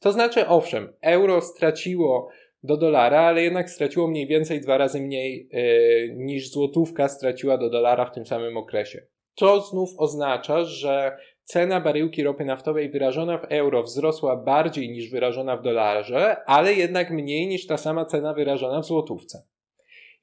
To 0.00 0.12
znaczy, 0.12 0.46
owszem, 0.46 0.92
euro 1.00 1.40
straciło 1.40 2.28
do 2.62 2.76
dolara, 2.76 3.20
ale 3.20 3.42
jednak 3.42 3.70
straciło 3.70 4.08
mniej 4.08 4.26
więcej 4.26 4.60
dwa 4.60 4.78
razy 4.78 5.00
mniej 5.00 5.48
yy, 5.52 6.14
niż 6.16 6.50
złotówka 6.50 7.08
straciła 7.08 7.58
do 7.58 7.70
dolara 7.70 8.04
w 8.04 8.12
tym 8.12 8.26
samym 8.26 8.56
okresie. 8.56 9.06
To 9.38 9.60
znów 9.60 9.90
oznacza, 9.98 10.64
że 10.64 11.16
cena 11.44 11.80
baryłki 11.80 12.22
ropy 12.22 12.44
naftowej 12.44 12.90
wyrażona 12.90 13.38
w 13.38 13.44
euro 13.44 13.82
wzrosła 13.82 14.36
bardziej 14.36 14.90
niż 14.90 15.10
wyrażona 15.10 15.56
w 15.56 15.62
dolarze, 15.62 16.36
ale 16.46 16.74
jednak 16.74 17.10
mniej 17.10 17.46
niż 17.46 17.66
ta 17.66 17.76
sama 17.76 18.04
cena 18.04 18.34
wyrażona 18.34 18.80
w 18.80 18.86
złotówce. 18.86 19.42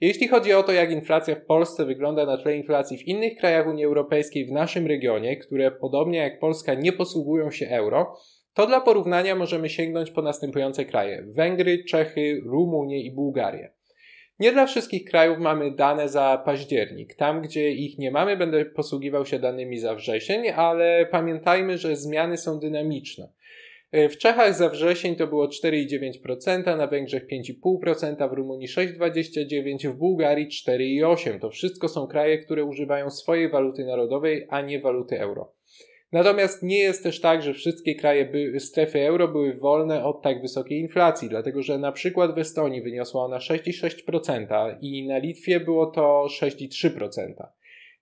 Jeśli 0.02 0.28
chodzi 0.28 0.54
o 0.54 0.64
to, 0.64 0.72
jak 0.72 0.92
inflacja 0.92 1.36
w 1.36 1.46
Polsce 1.46 1.86
wygląda 1.86 2.26
na 2.26 2.38
tle 2.38 2.58
inflacji 2.58 2.98
w 2.98 3.08
innych 3.08 3.38
krajach 3.38 3.68
Unii 3.68 3.86
Europejskiej 3.86 4.46
w 4.46 4.52
naszym 4.52 4.88
regionie, 4.88 5.38
które 5.38 5.72
podobnie 5.72 6.18
jak 6.18 6.40
Polska 6.40 6.74
nie 6.74 6.94
posługują 6.94 7.52
się 7.52 7.68
euro, 7.68 8.18
to 8.54 8.68
dla 8.68 8.82
porównania 8.82 9.36
możemy 9.36 9.70
sięgnąć 9.70 10.12
po 10.12 10.22
następujące 10.22 10.86
kraje: 10.86 11.26
Węgry, 11.28 11.84
Czechy, 11.84 12.42
Rumunię 12.46 13.04
i 13.04 13.12
Bułgarię. 13.12 13.75
Nie 14.40 14.52
dla 14.52 14.66
wszystkich 14.66 15.06
krajów 15.06 15.40
mamy 15.40 15.72
dane 15.72 16.10
za 16.10 16.42
październik. 16.46 17.16
Tam, 17.16 17.42
gdzie 17.42 17.72
ich 17.72 17.98
nie 17.98 18.12
mamy, 18.12 18.38
będę 18.38 18.66
posługiwał 18.66 19.26
się 19.26 19.40
danymi 19.40 19.80
za 19.80 19.96
wrzesień, 19.96 20.50
ale 20.56 21.06
pamiętajmy, 21.12 21.78
że 21.78 21.96
zmiany 21.96 22.38
są 22.38 22.60
dynamiczne. 22.60 23.30
E, 23.92 24.10
w 24.10 24.18
Czechach 24.18 24.54
za 24.54 24.70
wrzesień 24.70 25.16
to 25.16 25.28
było 25.28 25.48
4,9%, 25.48 26.78
na 26.78 26.88
Węgrzech 26.88 27.28
5,5%, 27.28 28.30
w 28.30 28.34
Rumunii 28.34 28.68
6,29%, 28.68 29.90
w 29.90 29.98
Bułgarii 29.98 30.48
4,8%. 30.48 31.40
To 31.40 31.50
wszystko 31.50 31.90
są 31.90 32.08
kraje, 32.08 32.38
które 32.38 32.64
używają 32.64 33.10
swojej 33.10 33.50
waluty 33.50 33.86
narodowej, 33.86 34.48
a 34.50 34.62
nie 34.62 34.80
waluty 34.80 35.20
euro. 35.20 35.55
Natomiast 36.12 36.64
nie 36.64 36.80
jest 36.80 37.04
też 37.04 37.22
tak, 37.22 37.42
że 37.42 37.54
wszystkie 37.54 37.96
kraje 37.96 38.26
by, 38.26 38.60
strefy 38.60 39.08
euro 39.08 39.28
były 39.28 39.54
wolne 39.54 40.04
od 40.04 40.22
tak 40.22 40.42
wysokiej 40.42 40.80
inflacji, 40.80 41.30
dlatego 41.30 41.62
że 41.62 41.78
na 41.78 41.92
przykład 41.92 42.36
w 42.36 42.38
Estonii 42.38 42.82
wyniosła 42.82 43.24
ona 43.24 43.38
6,6% 43.38 44.76
i 44.82 45.08
na 45.08 45.18
Litwie 45.18 45.60
było 45.60 45.86
to 45.86 46.28
6,3%. 46.42 47.34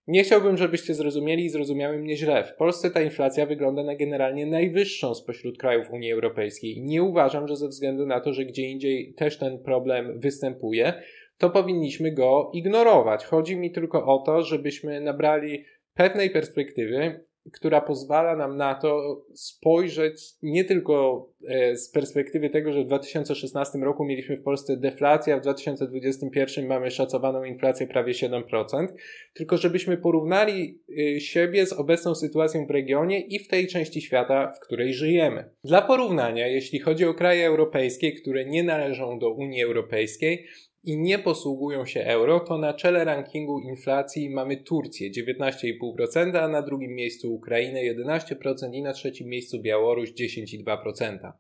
Nie 0.08 0.24
chciałbym, 0.24 0.58
żebyście 0.58 0.94
zrozumieli 0.94 1.46
i 1.46 1.50
zrozumiały 1.50 1.98
mnie 1.98 2.18
źle. 2.18 2.44
W 2.44 2.56
Polsce 2.56 2.92
ta 2.92 3.02
inflacja 3.02 3.46
wygląda 3.46 3.84
na 3.84 3.96
generalnie 3.96 4.46
najwyższą 4.46 5.16
spośród 5.16 5.58
krajów 5.58 5.92
Unii 5.92 6.12
Europejskiej. 6.12 6.82
Nie 6.82 7.04
uważam, 7.04 7.48
że 7.48 7.56
ze 7.56 7.68
względu 7.68 8.06
na 8.06 8.20
to, 8.20 8.34
że 8.34 8.46
gdzie 8.46 8.62
indziej 8.62 9.14
też 9.14 9.38
ten 9.38 9.60
problem 9.60 10.20
występuje, 10.20 10.94
to 11.38 11.50
powinniśmy 11.50 12.12
go 12.12 12.52
ignorować. 12.54 13.26
Chodzi 13.26 13.56
mi 13.56 13.72
tylko 13.72 14.06
o 14.06 14.24
to, 14.26 14.44
żebyśmy 14.44 15.02
nabrali 15.02 15.66
pewnej 15.94 16.30
perspektywy 16.30 17.26
która 17.52 17.82
pozwala 17.82 18.36
nam 18.36 18.58
na 18.58 18.76
to 18.76 19.22
spojrzeć 19.34 20.22
nie 20.44 20.66
tylko 20.66 21.28
e, 21.48 21.78
z 21.78 21.90
perspektywy 21.90 22.50
tego, 22.50 22.74
że 22.74 22.84
w 22.84 22.88
2016 22.88 23.80
roku 23.80 24.06
mieliśmy 24.06 24.38
w 24.38 24.44
Polsce 24.44 24.78
deflację, 24.78 25.34
a 25.34 25.38
w 25.38 25.42
2021 25.42 26.68
mamy 26.68 26.92
szacowaną 26.92 27.44
inflację 27.44 27.88
prawie 27.88 28.14
7%, 28.14 28.88
tylko 29.34 29.58
żebyśmy 29.58 29.98
porównali 29.98 30.80
e, 31.16 31.20
siebie 31.20 31.66
z 31.66 31.74
obecną 31.74 32.16
sytuacją 32.16 32.66
w 32.66 32.72
regionie 32.72 33.20
i 33.20 33.40
w 33.40 33.48
tej 33.48 33.68
części 33.68 34.02
świata, 34.02 34.52
w 34.52 34.60
której 34.60 34.94
żyjemy. 34.94 35.50
Dla 35.64 35.82
porównania, 35.82 36.48
jeśli 36.48 36.80
chodzi 36.80 37.06
o 37.06 37.14
kraje 37.14 37.48
europejskie, 37.48 38.12
które 38.12 38.46
nie 38.46 38.64
należą 38.64 39.20
do 39.20 39.30
Unii 39.30 39.64
Europejskiej, 39.64 40.48
i 40.84 40.98
nie 40.98 41.20
posługują 41.20 41.86
się 41.86 42.02
euro, 42.02 42.40
to 42.40 42.58
na 42.58 42.74
czele 42.74 43.04
rankingu 43.04 43.60
inflacji 43.60 44.30
mamy 44.30 44.58
Turcję 44.58 45.12
19,5%, 45.12 46.38
a 46.38 46.48
na 46.48 46.62
drugim 46.62 46.92
miejscu 46.92 47.34
Ukrainę 47.34 47.80
11% 47.80 48.74
i 48.74 48.82
na 48.82 48.94
trzecim 48.94 49.28
miejscu 49.28 49.62
Białoruś 49.62 50.12
10,2%. 50.12 51.32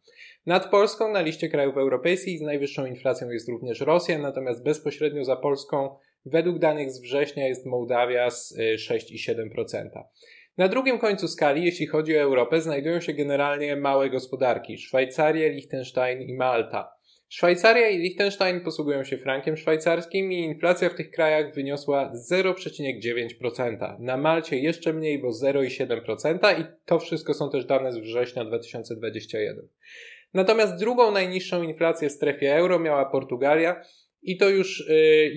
Nad 0.45 0.71
Polską 0.71 1.11
na 1.11 1.21
liście 1.21 1.49
krajów 1.49 1.77
europejskich 1.77 2.39
z 2.39 2.41
najwyższą 2.41 2.85
inflacją 2.85 3.29
jest 3.29 3.49
również 3.49 3.81
Rosja, 3.81 4.19
natomiast 4.19 4.63
bezpośrednio 4.63 5.23
za 5.23 5.35
Polską 5.35 5.95
według 6.25 6.59
danych 6.59 6.91
z 6.91 7.01
września 7.01 7.47
jest 7.47 7.65
Mołdawia 7.65 8.29
z 8.29 8.57
6,7%. 8.57 10.03
Na 10.57 10.67
drugim 10.67 10.99
końcu 10.99 11.27
skali, 11.27 11.65
jeśli 11.65 11.87
chodzi 11.87 12.17
o 12.17 12.21
Europę, 12.21 12.61
znajdują 12.61 13.01
się 13.01 13.13
generalnie 13.13 13.75
małe 13.75 14.09
gospodarki 14.09 14.77
Szwajcaria, 14.77 15.47
Liechtenstein 15.47 16.21
i 16.21 16.33
Malta. 16.33 16.93
Szwajcaria 17.29 17.89
i 17.89 17.97
Liechtenstein 17.97 18.61
posługują 18.61 19.03
się 19.03 19.17
frankiem 19.17 19.57
szwajcarskim 19.57 20.31
i 20.31 20.37
inflacja 20.37 20.89
w 20.89 20.95
tych 20.95 21.11
krajach 21.11 21.53
wyniosła 21.53 22.11
0,9%. 22.31 23.99
Na 23.99 24.17
Malcie 24.17 24.59
jeszcze 24.59 24.93
mniej, 24.93 25.21
bo 25.21 25.29
0,7% 25.29 26.61
i 26.61 26.65
to 26.85 26.99
wszystko 26.99 27.33
są 27.33 27.49
też 27.49 27.65
dane 27.65 27.91
z 27.91 27.97
września 27.97 28.45
2021. 28.45 29.67
Natomiast 30.33 30.79
drugą 30.79 31.11
najniższą 31.11 31.63
inflację 31.63 32.09
w 32.09 32.11
strefie 32.11 32.55
euro 32.55 32.79
miała 32.79 33.05
Portugalia 33.05 33.81
i 34.23 34.37
to 34.37 34.49
już 34.49 34.89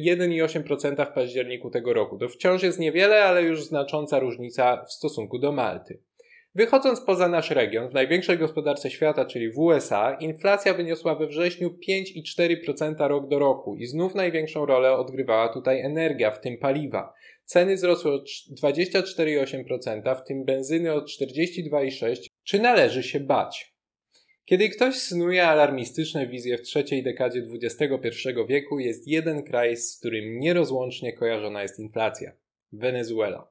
1,8% 0.05 1.03
y, 1.03 1.07
w 1.07 1.12
październiku 1.12 1.70
tego 1.70 1.92
roku. 1.92 2.18
To 2.18 2.29
wciąż 2.29 2.62
jest 2.62 2.79
niewiele, 2.79 3.25
ale 3.25 3.42
już 3.42 3.64
znacząca 3.64 4.18
różnica 4.18 4.85
w 4.88 4.92
stosunku 4.92 5.38
do 5.38 5.53
Malty. 5.53 6.01
Wychodząc 6.55 7.01
poza 7.01 7.29
nasz 7.29 7.51
region, 7.51 7.88
w 7.88 7.94
największej 7.94 8.38
gospodarce 8.38 8.90
świata, 8.90 9.25
czyli 9.25 9.53
w 9.53 9.59
USA, 9.59 10.16
inflacja 10.20 10.75
wyniosła 10.75 11.14
we 11.14 11.27
wrześniu 11.27 11.79
5,4% 11.88 13.09
rok 13.09 13.29
do 13.29 13.38
roku 13.38 13.77
i 13.77 13.87
znów 13.87 14.14
największą 14.14 14.66
rolę 14.66 14.92
odgrywała 14.92 15.49
tutaj 15.49 15.81
energia, 15.81 16.31
w 16.31 16.40
tym 16.40 16.59
paliwa. 16.59 17.12
Ceny 17.44 17.75
wzrosły 17.75 18.12
o 18.12 18.18
24,8%, 18.62 20.16
w 20.16 20.27
tym 20.29 20.44
benzyny 20.44 20.92
o 20.92 21.01
42,6%. 21.01 22.14
Czy 22.44 22.59
należy 22.59 23.03
się 23.03 23.20
bać? 23.20 23.75
Kiedy 24.46 24.68
ktoś 24.68 24.94
snuje 24.94 25.48
alarmistyczne 25.48 26.26
wizje 26.26 26.59
w 26.59 26.62
trzeciej 26.62 27.02
dekadzie 27.02 27.42
XXI 27.62 27.88
wieku, 28.48 28.78
jest 28.78 29.09
jeden 29.09 29.42
kraj, 29.42 29.76
z 29.76 29.98
którym 29.98 30.40
nierozłącznie 30.40 31.12
kojarzona 31.12 31.62
jest 31.62 31.78
inflacja 31.78 32.32
Wenezuela. 32.72 33.48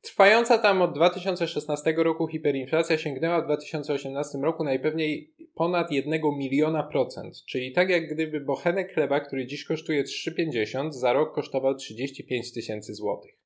Trwająca 0.00 0.58
tam 0.58 0.82
od 0.82 0.94
2016 0.94 1.94
roku 1.96 2.28
hiperinflacja 2.28 2.98
sięgnęła 2.98 3.40
w 3.40 3.44
2018 3.44 4.38
roku 4.38 4.64
najpewniej 4.64 5.34
ponad 5.54 5.92
1 5.92 6.20
miliona 6.38 6.82
procent, 6.82 7.44
czyli 7.44 7.72
tak 7.72 7.90
jak 7.90 8.14
gdyby 8.14 8.40
bochenek 8.40 8.94
chleba, 8.94 9.20
który 9.20 9.46
dziś 9.46 9.64
kosztuje 9.64 10.04
3,50, 10.04 10.92
za 10.92 11.12
rok 11.12 11.34
kosztował 11.34 11.74
35 11.74 12.52
tysięcy 12.52 12.94
złotych. 12.94 13.37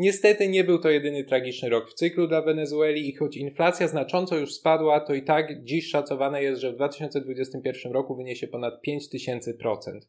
Niestety 0.00 0.48
nie 0.48 0.64
był 0.64 0.78
to 0.78 0.90
jedyny 0.90 1.24
tragiczny 1.24 1.68
rok 1.68 1.90
w 1.90 1.94
cyklu 1.94 2.28
dla 2.28 2.42
Wenezueli 2.42 3.08
i 3.08 3.14
choć 3.14 3.36
inflacja 3.36 3.88
znacząco 3.88 4.36
już 4.36 4.54
spadła, 4.54 5.00
to 5.00 5.14
i 5.14 5.22
tak 5.22 5.64
dziś 5.64 5.90
szacowane 5.90 6.42
jest, 6.42 6.60
że 6.60 6.72
w 6.72 6.76
2021 6.76 7.92
roku 7.92 8.16
wyniesie 8.16 8.48
ponad 8.48 8.74
5000%. 8.88 10.00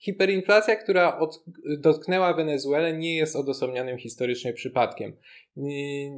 Hiperinflacja, 0.00 0.76
która 0.76 1.18
od, 1.18 1.44
dotknęła 1.78 2.34
Wenezuelę, 2.34 2.98
nie 2.98 3.16
jest 3.16 3.36
odosobnionym 3.36 3.98
historycznie 3.98 4.52
przypadkiem. 4.52 5.16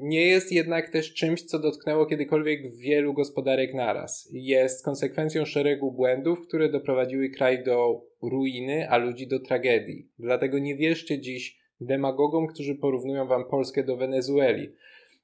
Nie 0.03 0.27
jest 0.27 0.53
jednak 0.53 0.89
też 0.89 1.15
czymś, 1.15 1.43
co 1.43 1.59
dotknęło 1.59 2.07
kiedykolwiek 2.07 2.77
wielu 2.77 3.15
gospodarek 3.15 3.75
naraz. 3.75 4.29
Jest 4.33 4.85
konsekwencją 4.85 5.45
szeregu 5.45 5.93
błędów, 5.93 6.47
które 6.49 6.69
doprowadziły 6.69 7.31
kraj 7.31 7.65
do 7.65 8.05
ruiny, 8.23 8.91
a 8.91 8.97
ludzi 8.97 9.27
do 9.27 9.41
tragedii. 9.41 10.09
Dlatego 10.19 10.59
nie 10.59 10.77
wierzcie 10.77 11.21
dziś 11.21 11.62
demagogom, 11.87 12.47
którzy 12.47 12.75
porównują 12.75 13.27
wam 13.27 13.45
Polskę 13.45 13.85
do 13.85 13.97
Wenezueli. 13.97 14.73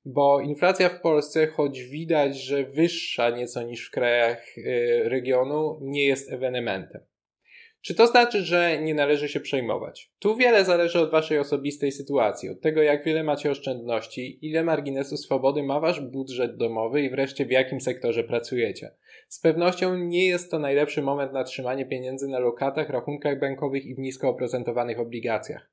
Bo 0.04 0.40
inflacja 0.40 0.88
w 0.88 1.00
Polsce, 1.00 1.46
choć 1.46 1.82
widać, 1.82 2.42
że 2.42 2.64
wyższa 2.64 3.30
nieco 3.30 3.62
niż 3.62 3.88
w 3.88 3.90
krajach 3.90 4.58
y, 4.58 5.02
regionu, 5.04 5.78
nie 5.82 6.06
jest 6.06 6.32
ewenementem. 6.32 7.00
Czy 7.82 7.94
to 7.94 8.06
znaczy, 8.06 8.42
że 8.42 8.82
nie 8.82 8.94
należy 8.94 9.28
się 9.28 9.40
przejmować? 9.40 10.12
Tu 10.18 10.36
wiele 10.36 10.64
zależy 10.64 11.00
od 11.00 11.10
Waszej 11.10 11.38
osobistej 11.38 11.92
sytuacji, 11.92 12.48
od 12.48 12.60
tego, 12.60 12.82
jak 12.82 13.04
wiele 13.04 13.22
macie 13.22 13.50
oszczędności, 13.50 14.46
ile 14.46 14.64
marginesu 14.64 15.16
swobody 15.16 15.62
ma 15.62 15.80
Wasz 15.80 16.00
budżet 16.00 16.56
domowy 16.56 17.02
i 17.02 17.10
wreszcie 17.10 17.46
w 17.46 17.50
jakim 17.50 17.80
sektorze 17.80 18.24
pracujecie. 18.24 18.90
Z 19.28 19.40
pewnością 19.40 19.96
nie 19.96 20.26
jest 20.26 20.50
to 20.50 20.58
najlepszy 20.58 21.02
moment 21.02 21.32
na 21.32 21.44
trzymanie 21.44 21.86
pieniędzy 21.86 22.28
na 22.28 22.38
lokatach, 22.38 22.90
rachunkach 22.90 23.40
bankowych 23.40 23.86
i 23.86 23.94
w 23.94 23.98
nisko 23.98 24.28
oprocentowanych 24.28 25.00
obligacjach. 25.00 25.70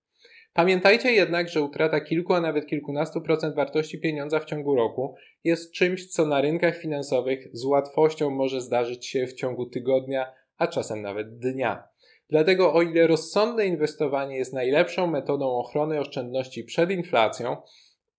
Pamiętajcie 0.56 1.12
jednak, 1.12 1.50
że 1.50 1.62
utrata 1.62 2.02
kilku, 2.02 2.34
a 2.34 2.42
nawet 2.42 2.66
kilkunastu 2.66 3.22
procent 3.22 3.56
wartości 3.56 4.00
pieniądza 4.00 4.40
w 4.40 4.46
ciągu 4.46 4.76
roku 4.76 5.16
jest 5.44 5.74
czymś, 5.74 6.08
co 6.08 6.26
na 6.26 6.42
rynkach 6.42 6.78
finansowych 6.78 7.48
z 7.54 7.66
łatwością 7.66 8.30
może 8.30 8.62
zdarzyć 8.62 9.06
się 9.06 9.28
w 9.28 9.34
ciągu 9.34 9.66
tygodnia, 9.66 10.32
a 10.58 10.68
czasem 10.68 11.02
nawet 11.02 11.40
dnia. 11.40 11.84
Dlatego 12.30 12.74
o 12.74 12.82
ile 12.82 13.08
rozsądne 13.08 13.66
inwestowanie 13.66 14.38
jest 14.38 14.54
najlepszą 14.54 15.08
metodą 15.08 15.46
ochrony 15.46 16.00
oszczędności 16.00 16.64
przed 16.64 16.92
inflacją, 16.92 17.58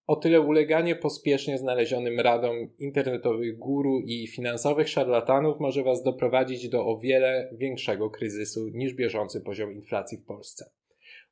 o 0.06 0.16
tyle 0.16 0.40
uleganie 0.40 0.96
pospiesznie 0.96 1.58
znalezionym 1.58 2.20
radom 2.20 2.56
internetowych 2.78 3.58
guru 3.58 4.00
i 4.00 4.26
finansowych 4.26 4.88
szarlatanów 4.88 5.60
może 5.60 5.82
Was 5.82 6.02
doprowadzić 6.02 6.68
do 6.68 6.86
o 6.86 6.98
wiele 6.98 7.50
większego 7.52 8.10
kryzysu 8.10 8.68
niż 8.68 8.94
bieżący 8.94 9.40
poziom 9.40 9.72
inflacji 9.72 10.18
w 10.18 10.24
Polsce. 10.24 10.75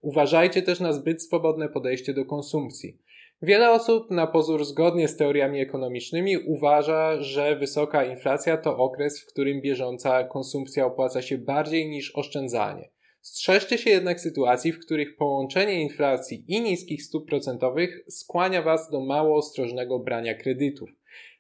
Uważajcie 0.04 0.62
też 0.62 0.80
na 0.80 0.92
zbyt 0.92 1.22
swobodne 1.22 1.68
podejście 1.68 2.14
do 2.14 2.24
konsumpcji. 2.24 2.98
Wiele 3.42 3.70
osób 3.70 4.10
na 4.10 4.26
pozór 4.26 4.64
zgodnie 4.64 5.08
z 5.08 5.16
teoriami 5.16 5.60
ekonomicznymi 5.60 6.38
uważa, 6.38 7.22
że 7.22 7.56
wysoka 7.56 8.04
inflacja 8.04 8.56
to 8.56 8.76
okres, 8.76 9.20
w 9.20 9.26
którym 9.26 9.60
bieżąca 9.60 10.24
konsumpcja 10.24 10.86
opłaca 10.86 11.22
się 11.22 11.38
bardziej 11.38 11.88
niż 11.88 12.16
oszczędzanie. 12.16 12.90
Strzeżcie 13.20 13.78
się 13.78 13.90
jednak 13.90 14.20
sytuacji, 14.20 14.72
w 14.72 14.80
których 14.86 15.16
połączenie 15.16 15.82
inflacji 15.82 16.44
i 16.48 16.60
niskich 16.60 17.02
stóp 17.02 17.28
procentowych 17.28 18.04
skłania 18.08 18.62
Was 18.62 18.90
do 18.90 19.00
mało 19.00 19.36
ostrożnego 19.36 19.98
brania 19.98 20.34
kredytów. 20.34 20.90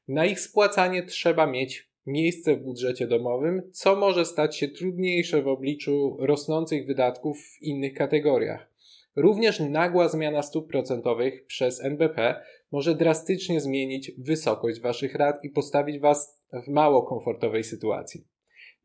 Na 0.08 0.26
ich 0.26 0.40
spłacanie 0.40 1.02
trzeba 1.02 1.46
mieć 1.46 1.93
miejsce 2.06 2.56
w 2.56 2.62
budżecie 2.62 3.06
domowym, 3.06 3.62
co 3.72 3.96
może 3.96 4.24
stać 4.24 4.56
się 4.56 4.68
trudniejsze 4.68 5.42
w 5.42 5.48
obliczu 5.48 6.16
rosnących 6.20 6.86
wydatków 6.86 7.38
w 7.38 7.62
innych 7.62 7.94
kategoriach. 7.94 8.74
Również 9.16 9.60
nagła 9.60 10.08
zmiana 10.08 10.42
stóp 10.42 10.70
procentowych 10.70 11.46
przez 11.46 11.84
NBP 11.84 12.42
może 12.72 12.94
drastycznie 12.94 13.60
zmienić 13.60 14.12
wysokość 14.18 14.80
Waszych 14.80 15.14
rat 15.14 15.44
i 15.44 15.50
postawić 15.50 15.98
Was 15.98 16.42
w 16.52 16.68
mało 16.68 17.02
komfortowej 17.02 17.64
sytuacji. 17.64 18.24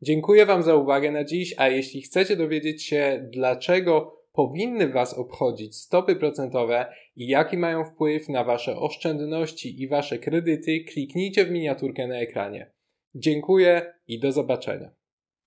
Dziękuję 0.02 0.46
Wam 0.46 0.62
za 0.62 0.74
uwagę 0.74 1.10
na 1.10 1.24
dziś, 1.24 1.54
a 1.58 1.68
jeśli 1.68 2.02
chcecie 2.02 2.36
dowiedzieć 2.36 2.84
się, 2.84 3.28
dlaczego 3.32 4.20
powinny 4.32 4.88
Was 4.88 5.14
obchodzić 5.14 5.76
stopy 5.76 6.16
procentowe 6.16 6.86
i 7.16 7.26
jaki 7.26 7.56
mają 7.56 7.84
wpływ 7.84 8.28
na 8.28 8.44
Wasze 8.44 8.76
oszczędności 8.76 9.82
i 9.82 9.88
Wasze 9.88 10.18
kredyty, 10.18 10.84
kliknijcie 10.84 11.44
w 11.44 11.50
miniaturkę 11.50 12.06
na 12.06 12.16
ekranie. 12.16 12.70
Dziękuję 13.14 13.94
i 14.06 14.20
do 14.20 14.32
zobaczenia. 14.32 14.99